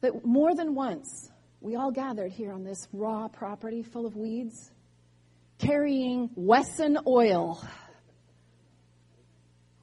[0.00, 1.30] That more than once,
[1.61, 4.70] we all gathered here on this raw property full of weeds,
[5.61, 7.62] carrying Wesson oil,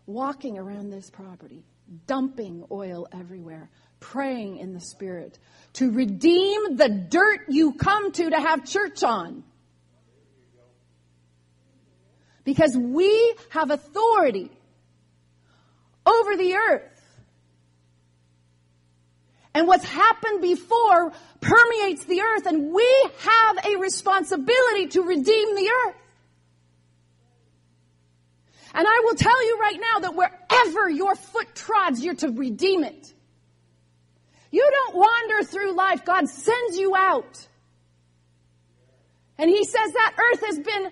[0.05, 1.63] walking around this property,
[2.07, 3.69] dumping oil everywhere,
[3.99, 5.37] praying in the Spirit
[5.73, 9.43] to redeem the dirt you come to to have church on.
[12.43, 14.49] Because we have authority
[16.05, 16.96] over the earth.
[19.57, 25.71] And what's happened before permeates the earth, and we have a responsibility to redeem the
[25.87, 25.95] earth.
[28.75, 32.83] And I will tell you right now that wherever your foot trods, you're to redeem
[32.83, 33.11] it.
[34.51, 36.05] You don't wander through life.
[36.05, 37.47] God sends you out.
[39.39, 40.91] And he says that earth has been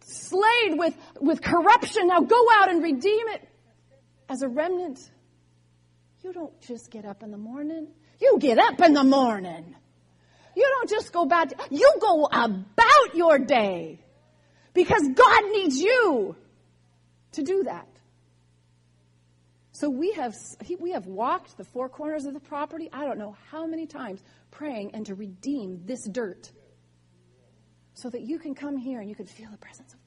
[0.00, 2.08] slayed with, with corruption.
[2.08, 3.48] Now go out and redeem it
[4.28, 4.98] as a remnant.
[6.22, 7.88] You don't just get up in the morning.
[8.22, 9.74] You get up in the morning.
[10.54, 11.50] You don't just go back.
[11.70, 13.98] You go about your day
[14.74, 16.36] because God needs you
[17.32, 17.88] to do that.
[19.72, 20.34] So we have,
[20.78, 24.22] we have walked the four corners of the property, I don't know how many times,
[24.52, 26.52] praying and to redeem this dirt
[27.94, 30.01] so that you can come here and you can feel the presence of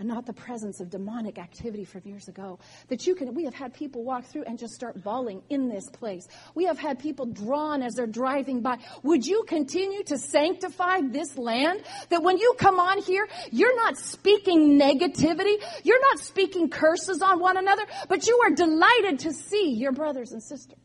[0.00, 2.58] and not the presence of demonic activity from years ago.
[2.88, 5.84] That you can, we have had people walk through and just start bawling in this
[5.90, 6.26] place.
[6.54, 8.78] We have had people drawn as they're driving by.
[9.02, 11.82] Would you continue to sanctify this land?
[12.08, 15.56] That when you come on here, you're not speaking negativity.
[15.84, 20.32] You're not speaking curses on one another, but you are delighted to see your brothers
[20.32, 20.78] and sisters.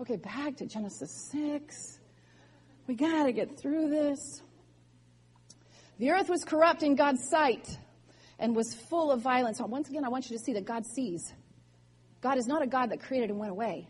[0.00, 2.00] Okay, back to Genesis 6.
[2.88, 4.42] We gotta get through this.
[5.98, 7.78] The earth was corrupt in God's sight
[8.38, 9.60] and was full of violence.
[9.60, 11.32] Once again, I want you to see that God sees.
[12.20, 13.88] God is not a God that created and went away,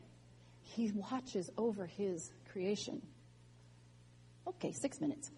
[0.63, 3.03] He watches over His creation.
[4.47, 5.31] Okay, six minutes.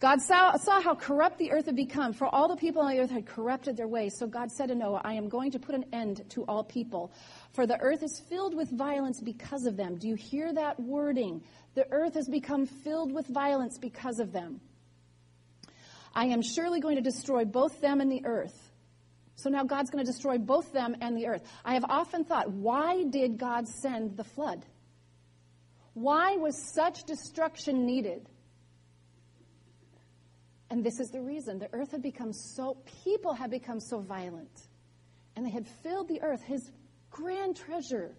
[0.00, 3.00] God saw, saw, how corrupt the earth had become, for all the people on the
[3.00, 4.16] earth had corrupted their ways.
[4.16, 7.10] So God said to Noah, I am going to put an end to all people,
[7.52, 9.96] for the earth is filled with violence because of them.
[9.96, 11.42] Do you hear that wording?
[11.74, 14.60] The earth has become filled with violence because of them.
[16.18, 18.72] I am surely going to destroy both them and the earth.
[19.36, 21.42] So now God's going to destroy both them and the earth.
[21.64, 24.66] I have often thought, why did God send the flood?
[25.94, 28.28] Why was such destruction needed?
[30.70, 31.60] And this is the reason.
[31.60, 34.66] The earth had become so, people had become so violent.
[35.36, 36.42] And they had filled the earth.
[36.42, 36.68] His
[37.10, 38.12] grand treasure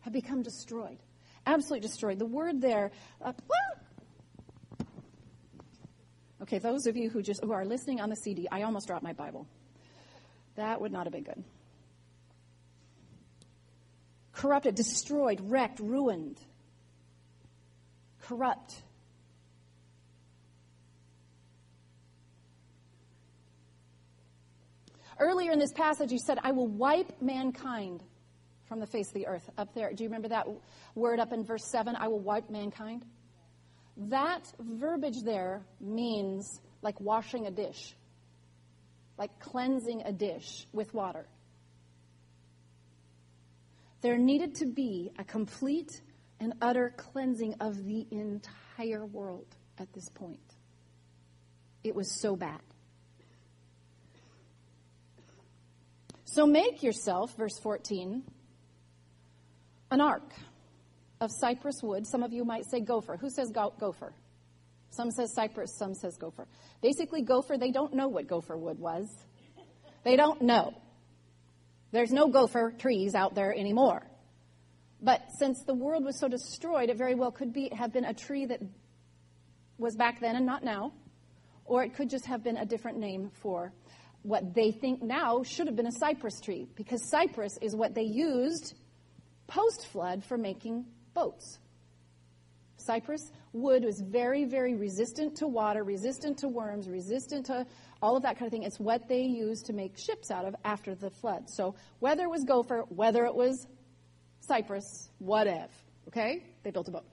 [0.00, 0.98] had become destroyed.
[1.46, 2.18] Absolutely destroyed.
[2.18, 2.90] The word there,
[3.22, 3.32] uh,
[6.48, 9.02] Okay, those of you who just who are listening on the CD, I almost dropped
[9.02, 9.46] my Bible.
[10.56, 11.44] That would not have been good.
[14.32, 16.40] Corrupted, destroyed, wrecked, ruined.
[18.22, 18.76] Corrupt.
[25.18, 28.02] Earlier in this passage, he said, I will wipe mankind
[28.64, 29.50] from the face of the earth.
[29.58, 30.46] Up there, do you remember that
[30.94, 31.94] word up in verse 7?
[31.94, 33.04] I will wipe mankind?
[33.98, 37.96] That verbiage there means like washing a dish,
[39.18, 41.26] like cleansing a dish with water.
[44.00, 46.00] There needed to be a complete
[46.38, 49.46] and utter cleansing of the entire world
[49.78, 50.54] at this point.
[51.82, 52.60] It was so bad.
[56.24, 58.22] So make yourself, verse 14,
[59.90, 60.32] an ark
[61.20, 62.06] of cypress wood.
[62.06, 63.16] Some of you might say gopher.
[63.16, 64.12] Who says go- gopher?
[64.90, 66.46] Some says cypress, some says gopher.
[66.82, 69.06] Basically, gopher, they don't know what gopher wood was.
[70.04, 70.74] They don't know.
[71.90, 74.06] There's no gopher trees out there anymore.
[75.00, 78.14] But since the world was so destroyed, it very well could be have been a
[78.14, 78.60] tree that
[79.78, 80.92] was back then and not now,
[81.64, 83.72] or it could just have been a different name for
[84.22, 88.02] what they think now should have been a cypress tree, because cypress is what they
[88.02, 88.74] used
[89.46, 90.84] post flood for making
[91.18, 91.58] boats.
[92.76, 97.66] Cypress wood was very, very resistant to water, resistant to worms, resistant to
[98.00, 98.62] all of that kind of thing.
[98.62, 101.50] It's what they used to make ships out of after the flood.
[101.50, 103.66] So whether it was gopher, whether it was
[104.40, 105.72] cypress, whatever,
[106.08, 106.44] okay?
[106.62, 107.04] They built a boat.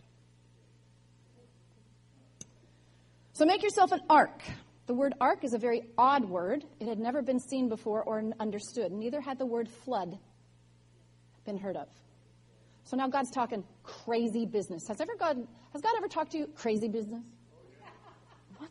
[3.33, 4.41] So make yourself an ark.
[4.85, 6.63] The word ark is a very odd word.
[6.79, 8.91] It had never been seen before or understood.
[8.91, 10.19] Neither had the word flood
[11.43, 11.87] been heard of.
[12.85, 14.87] So now God's talking crazy business.
[14.87, 15.37] Has ever God
[15.73, 17.23] has God ever talked to you crazy business?
[18.57, 18.69] What?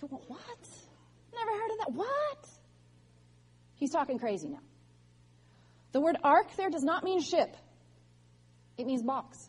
[0.00, 0.40] You want what?
[1.34, 1.92] Never heard of that.
[1.92, 2.48] What?
[3.74, 4.60] He's talking crazy now.
[5.92, 7.56] The word ark there does not mean ship.
[8.78, 9.48] It means box.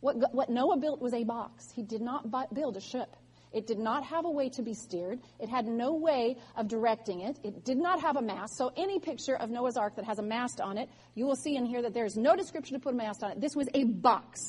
[0.00, 1.70] What, what Noah built was a box.
[1.74, 3.16] He did not build a ship.
[3.52, 5.20] It did not have a way to be steered.
[5.40, 7.38] It had no way of directing it.
[7.42, 8.56] It did not have a mast.
[8.56, 11.56] So any picture of Noah's Ark that has a mast on it, you will see
[11.56, 13.40] in here that there's no description to put a mast on it.
[13.40, 14.40] This was a box,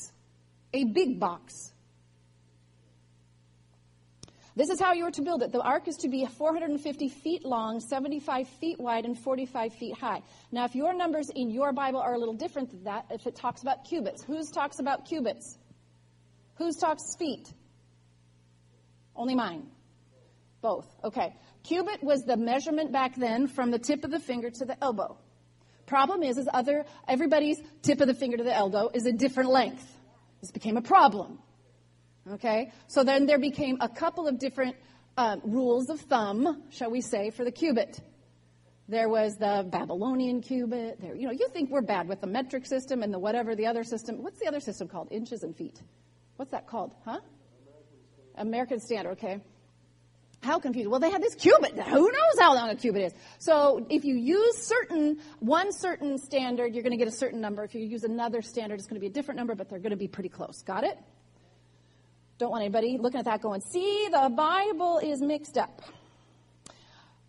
[0.73, 1.53] a big box.
[4.57, 5.51] This is how you are to build it.
[5.51, 10.23] The ark is to be 450 feet long, 75 feet wide, and 45 feet high.
[10.51, 13.35] Now, if your numbers in your Bible are a little different than that, if it
[13.35, 15.59] talks about cubits, whose talks about cubits?
[16.55, 17.47] Whose talks feet?
[19.17, 19.67] Only mine.
[20.61, 20.87] Both.
[21.03, 21.35] Okay.
[21.63, 25.17] Cubit was the measurement back then from the tip of the finger to the elbow.
[25.85, 29.49] Problem is, is other everybody's tip of the finger to the elbow is a different
[29.49, 29.85] length.
[30.41, 31.39] This became a problem.
[32.31, 32.71] Okay?
[32.87, 34.75] So then there became a couple of different
[35.17, 37.99] uh, rules of thumb, shall we say, for the cubit.
[38.89, 41.01] There was the Babylonian cubit.
[41.01, 43.65] There, you know, you think we're bad with the metric system and the whatever the
[43.65, 44.23] other system.
[44.23, 45.09] What's the other system called?
[45.11, 45.81] Inches and feet.
[46.37, 46.93] What's that called?
[47.03, 47.19] Huh?
[48.37, 49.11] American Standard.
[49.11, 49.39] Okay.
[50.41, 50.91] How confusing.
[50.91, 51.73] Well, they had this cubit.
[51.79, 53.13] Who knows how long a cubit is?
[53.39, 57.63] So if you use certain, one certain standard, you're going to get a certain number.
[57.63, 59.91] If you use another standard, it's going to be a different number, but they're going
[59.91, 60.61] to be pretty close.
[60.61, 60.97] Got it?
[62.37, 65.81] Don't want anybody looking at that going, see, the Bible is mixed up.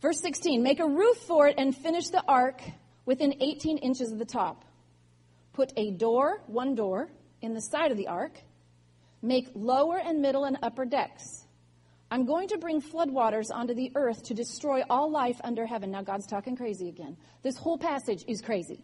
[0.03, 2.61] Verse 16, make a roof for it and finish the ark
[3.07, 4.65] within 18 inches of the top.
[5.55, 7.09] Put a door, one door,
[7.41, 8.39] in the side of the ark.
[9.23, 11.45] Make lower and middle and upper decks.
[12.11, 15.91] I'm going to bring floodwaters onto the earth to destroy all life under heaven.
[15.91, 17.17] Now, God's talking crazy again.
[17.43, 18.83] This whole passage is crazy.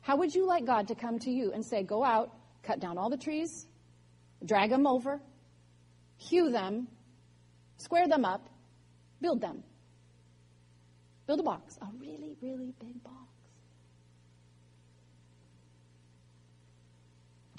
[0.00, 2.98] How would you like God to come to you and say, Go out, cut down
[2.98, 3.66] all the trees,
[4.44, 5.20] drag them over,
[6.16, 6.88] hew them,
[7.76, 8.48] square them up,
[9.20, 9.62] build them.
[11.26, 13.27] Build a box, a really, really big box.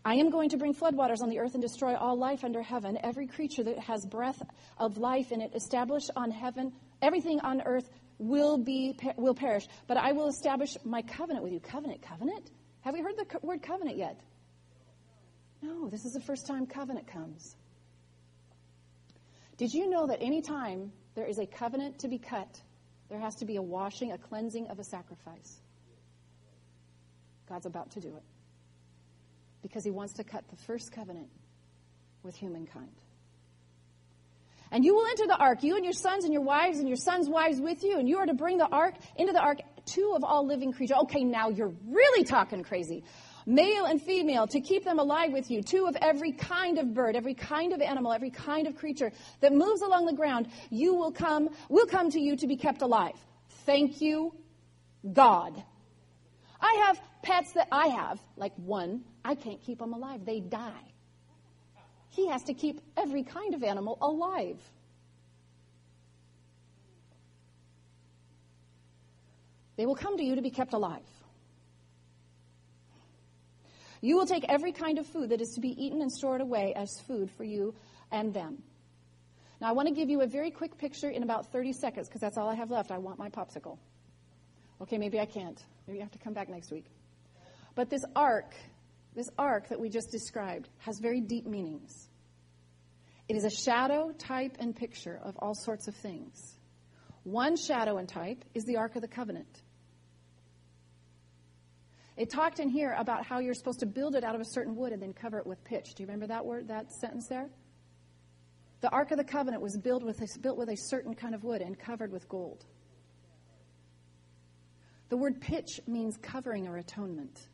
[0.06, 2.98] I am going to bring floodwaters on the earth and destroy all life under heaven.
[3.04, 4.42] Every creature that has breath
[4.78, 9.68] of life in it, established on heaven, everything on earth will be will perish.
[9.88, 11.60] But I will establish my covenant with you.
[11.60, 12.50] Covenant, covenant.
[12.82, 14.20] Have we heard the word covenant yet?
[15.62, 17.56] No, this is the first time covenant comes.
[19.58, 22.62] Did you know that any time there is a covenant to be cut,
[23.10, 25.60] there has to be a washing, a cleansing of a sacrifice?
[27.50, 28.24] God's about to do it.
[29.62, 31.30] Because he wants to cut the first covenant
[32.24, 32.92] with humankind.
[34.72, 36.98] And you will enter the ark, you and your sons and your wives and your
[36.98, 40.14] sons' wives with you, and you are to bring the ark into the ark two
[40.16, 40.98] of all living creatures.
[41.04, 43.04] Okay, now you're really talking crazy
[43.50, 47.16] male and female, to keep them alive with you, two of every kind of bird,
[47.16, 51.12] every kind of animal, every kind of creature that moves along the ground, you will
[51.12, 53.16] come, will come to you to be kept alive.
[53.66, 54.36] Thank you,
[55.12, 55.62] God.
[56.62, 60.26] I have pets that I have, like one, I can't keep them alive.
[60.26, 60.92] They die.
[62.10, 64.58] He has to keep every kind of animal alive.
[69.78, 71.06] They will come to you to be kept alive.
[74.02, 76.74] You will take every kind of food that is to be eaten and stored away
[76.76, 77.76] as food for you
[78.12, 78.64] and them.
[79.62, 82.22] Now, I want to give you a very quick picture in about 30 seconds because
[82.22, 82.90] that's all I have left.
[82.90, 83.78] I want my popsicle.
[84.82, 85.64] Okay, maybe I can't.
[85.86, 86.86] Maybe you have to come back next week.
[87.76, 88.56] But this ark,
[89.16, 92.10] this ark that we just described, has very deep meanings.
[93.28, 96.58] It is a shadow, type, and picture of all sorts of things.
[97.24, 99.62] One shadow and type is the Ark of the Covenant.
[102.18, 104.76] It talked in here about how you're supposed to build it out of a certain
[104.76, 105.94] wood and then cover it with pitch.
[105.96, 107.50] Do you remember that word, that sentence there?
[108.82, 111.44] The Ark of the Covenant was built with a, built with a certain kind of
[111.44, 112.66] wood and covered with gold.
[115.10, 117.49] The word pitch means covering or atonement.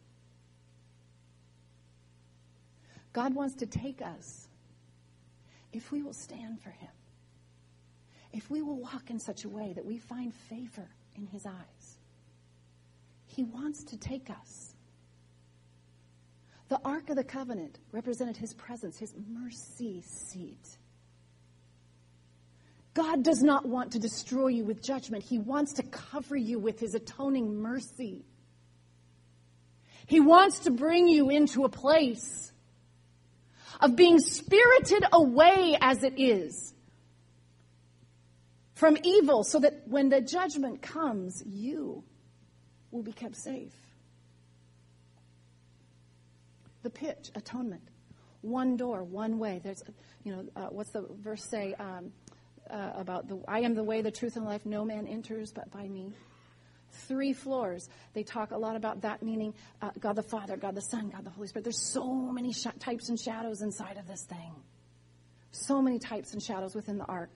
[3.16, 4.50] God wants to take us
[5.72, 6.90] if we will stand for Him,
[8.34, 11.98] if we will walk in such a way that we find favor in His eyes.
[13.26, 14.74] He wants to take us.
[16.68, 20.78] The Ark of the Covenant represented his presence, his mercy seat.
[22.94, 25.24] God does not want to destroy you with judgment.
[25.24, 28.26] He wants to cover you with his atoning mercy.
[30.06, 32.52] He wants to bring you into a place
[33.80, 36.74] of being spirited away as it is
[38.76, 42.04] from evil so that when the judgment comes, you
[42.92, 43.74] will be kept safe.
[46.84, 47.82] The pitch, atonement.
[48.42, 49.60] One door, one way.
[49.64, 49.84] There's,
[50.24, 52.12] you know, uh, what's the verse say um,
[52.70, 54.66] uh, about the, I am the way, the truth, and life.
[54.66, 56.14] No man enters but by me.
[56.92, 57.90] Three floors.
[58.14, 61.26] They talk a lot about that meaning uh, God the Father, God the Son, God
[61.26, 61.64] the Holy Spirit.
[61.64, 64.54] There's so many sh- types and shadows inside of this thing.
[65.52, 67.32] So many types and shadows within the ark.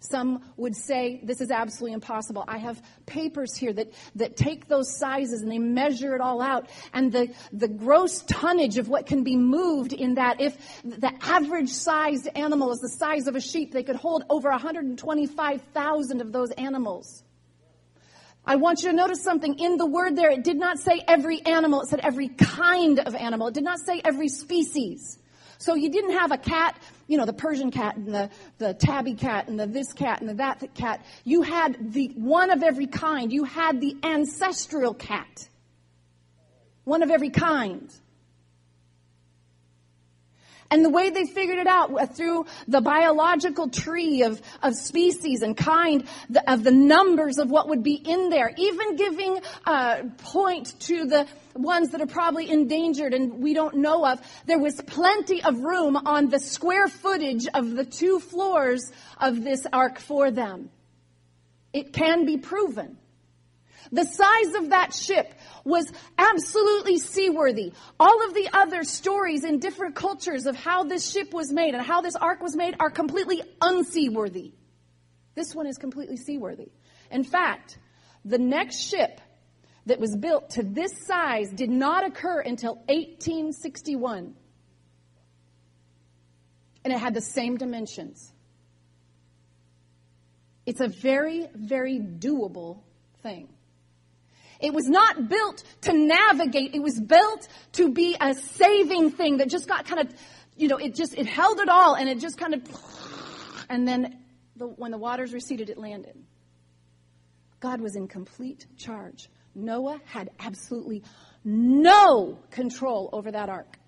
[0.00, 2.44] Some would say this is absolutely impossible.
[2.46, 6.68] I have papers here that, that take those sizes and they measure it all out.
[6.92, 11.70] And the, the gross tonnage of what can be moved in that, if the average
[11.70, 16.50] sized animal is the size of a sheep, they could hold over 125,000 of those
[16.52, 17.22] animals.
[18.46, 19.58] I want you to notice something.
[19.58, 23.14] In the word there, it did not say every animal, it said every kind of
[23.14, 23.48] animal.
[23.48, 25.18] It did not say every species.
[25.58, 26.78] So you didn't have a cat,
[27.08, 30.28] you know, the Persian cat and the, the tabby cat and the this cat and
[30.28, 31.04] the that cat.
[31.24, 33.32] You had the one of every kind.
[33.32, 35.48] You had the ancestral cat.
[36.84, 37.90] One of every kind.
[40.70, 45.42] And the way they figured it out uh, through the biological tree of, of species
[45.42, 50.02] and kind the, of the numbers of what would be in there, even giving uh,
[50.18, 54.80] point to the ones that are probably endangered and we don't know of, there was
[54.86, 60.30] plenty of room on the square footage of the two floors of this ark for
[60.30, 60.70] them.
[61.72, 62.98] It can be proven.
[63.92, 65.32] The size of that ship
[65.64, 67.72] was absolutely seaworthy.
[67.98, 71.84] All of the other stories in different cultures of how this ship was made and
[71.84, 74.52] how this ark was made are completely unseaworthy.
[75.34, 76.70] This one is completely seaworthy.
[77.10, 77.78] In fact,
[78.24, 79.20] the next ship
[79.86, 84.34] that was built to this size did not occur until 1861.
[86.84, 88.32] And it had the same dimensions.
[90.66, 92.80] It's a very, very doable
[93.22, 93.48] thing.
[94.60, 96.74] It was not built to navigate.
[96.74, 100.14] It was built to be a saving thing that just got kind of,
[100.56, 102.62] you know, it just, it held it all and it just kind of,
[103.68, 104.18] and then
[104.56, 106.16] the, when the waters receded, it landed.
[107.60, 109.28] God was in complete charge.
[109.54, 111.02] Noah had absolutely
[111.44, 113.78] no control over that ark.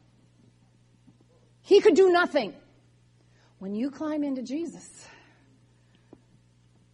[1.61, 2.55] He could do nothing.
[3.59, 4.89] When you climb into Jesus,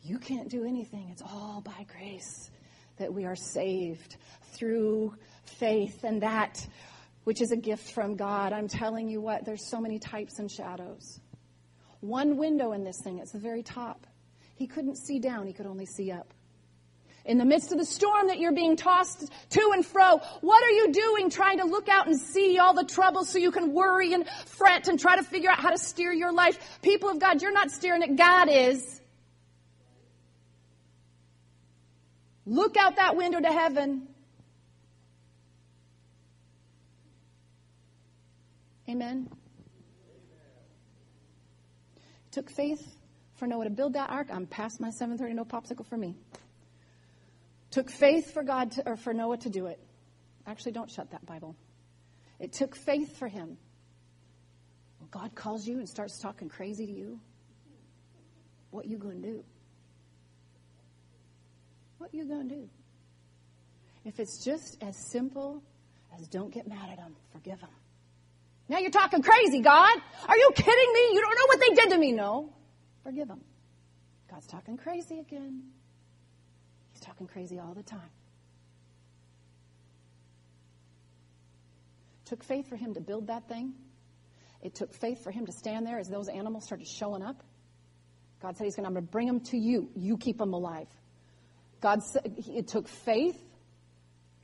[0.02, 1.08] you can't do anything.
[1.10, 2.50] It's all by grace
[2.98, 4.16] that we are saved
[4.52, 5.14] through
[5.44, 6.66] faith and that
[7.24, 8.52] which is a gift from God.
[8.52, 11.20] I'm telling you what, there's so many types and shadows.
[12.00, 14.06] One window in this thing, it's the very top.
[14.56, 16.32] He couldn't see down, he could only see up.
[17.24, 20.70] In the midst of the storm that you're being tossed to and fro, what are
[20.70, 24.12] you doing trying to look out and see all the trouble so you can worry
[24.12, 26.78] and fret and try to figure out how to steer your life?
[26.82, 29.00] People of God, you're not steering it, God is.
[32.46, 34.08] Look out that window to heaven.
[38.88, 39.28] Amen.
[41.96, 42.96] It took faith
[43.36, 44.28] for Noah to build that ark.
[44.30, 45.34] I'm past my 7:30.
[45.34, 46.16] No popsicle for me.
[47.70, 49.80] Took faith for God to, or for Noah to do it.
[50.46, 51.56] Actually, don't shut that Bible.
[52.38, 53.56] It took faith for him.
[55.14, 57.20] God calls you and starts talking crazy to you,
[58.70, 59.44] what you going to do?
[62.04, 62.68] What are you going to do?
[64.04, 65.62] If it's just as simple
[66.14, 67.70] as don't get mad at them, forgive them.
[68.68, 69.96] Now you're talking crazy, God.
[70.28, 71.14] Are you kidding me?
[71.14, 72.12] You don't know what they did to me.
[72.12, 72.52] No.
[73.04, 73.40] Forgive them.
[74.30, 75.62] God's talking crazy again.
[76.92, 78.10] He's talking crazy all the time.
[82.26, 83.72] Took faith for him to build that thing.
[84.60, 87.42] It took faith for him to stand there as those animals started showing up.
[88.42, 89.88] God said he's going to, I'm going to bring them to you.
[89.96, 90.88] You keep them alive.
[91.84, 92.00] God
[92.48, 93.38] it took faith.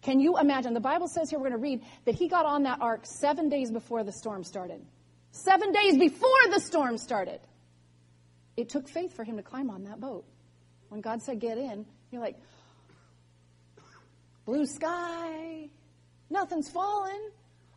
[0.03, 0.75] Can you imagine?
[0.75, 3.49] The Bible says here, we're going to read that he got on that ark seven
[3.49, 4.85] days before the storm started.
[5.31, 7.41] Seven days before the storm started.
[8.59, 10.27] It took faith for him to climb on that boat.
[10.91, 12.37] When God said, get in, you're like,
[14.45, 15.71] blue sky,
[16.29, 17.31] nothing's falling.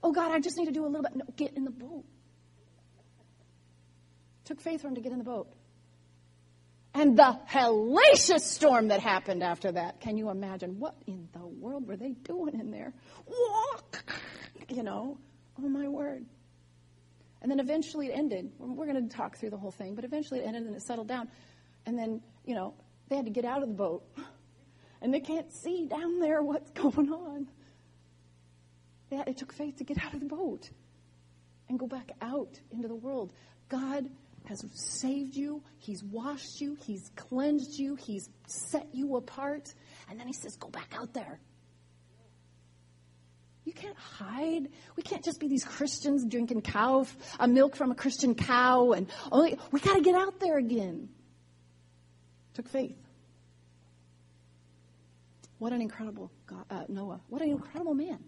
[0.04, 1.16] Oh God, I just need to do a little bit.
[1.16, 2.04] No, get in the boat.
[4.44, 5.48] Took faith for him to get in the boat
[6.94, 10.00] and the hellacious storm that happened after that.
[10.00, 12.94] Can you imagine what in the world were they doing in there?
[13.26, 14.04] Walk,
[14.70, 15.18] you know.
[15.60, 16.26] Oh my word.
[17.42, 18.52] And then eventually it ended.
[18.58, 21.08] We're going to talk through the whole thing, but eventually it ended and it settled
[21.08, 21.30] down.
[21.86, 22.74] And then, you know,
[23.10, 24.04] they had to get out of the boat.
[25.02, 27.48] And they can't see down there what's going on.
[29.12, 30.70] It took faith to get out of the boat
[31.70, 33.34] and go back out into the world.
[33.70, 34.10] God
[34.46, 39.74] has saved you, He's washed you, He's cleansed you, He's set you apart.
[40.10, 41.40] And then He says, Go back out there.
[43.66, 44.68] You can't hide.
[44.98, 47.06] We can't just be these Christians drinking cow,
[47.40, 51.10] a milk from a Christian cow, and only, we got to get out there again.
[52.56, 52.98] Took faith.
[55.60, 57.22] What an incredible God, uh, Noah.
[57.30, 58.20] What an incredible man.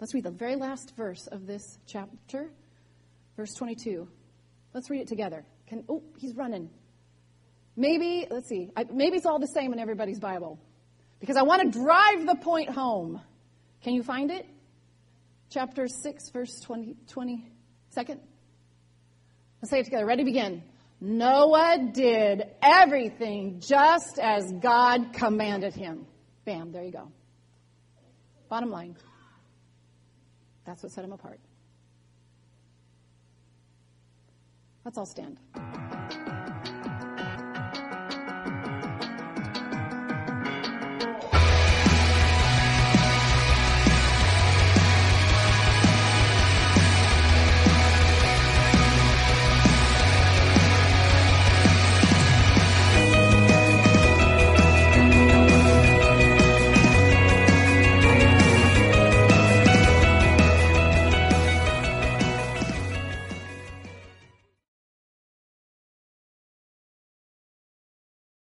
[0.00, 2.50] Let's read the very last verse of this chapter,
[3.36, 4.06] verse 22.
[4.74, 5.46] Let's read it together.
[5.68, 6.70] Can, oh, he's running.
[7.76, 10.58] Maybe, let's see, I, maybe it's all the same in everybody's Bible.
[11.20, 13.20] Because I want to drive the point home.
[13.82, 14.46] Can you find it?
[15.50, 18.18] Chapter 6, verse 20, 22nd.
[19.60, 20.06] Let's say it together.
[20.06, 20.62] Ready, begin.
[21.00, 26.06] Noah did everything just as God commanded him.
[26.44, 27.10] Bam, there you go.
[28.48, 28.96] Bottom line.
[30.66, 31.40] That's what set him apart.
[34.84, 35.40] Let's all stand.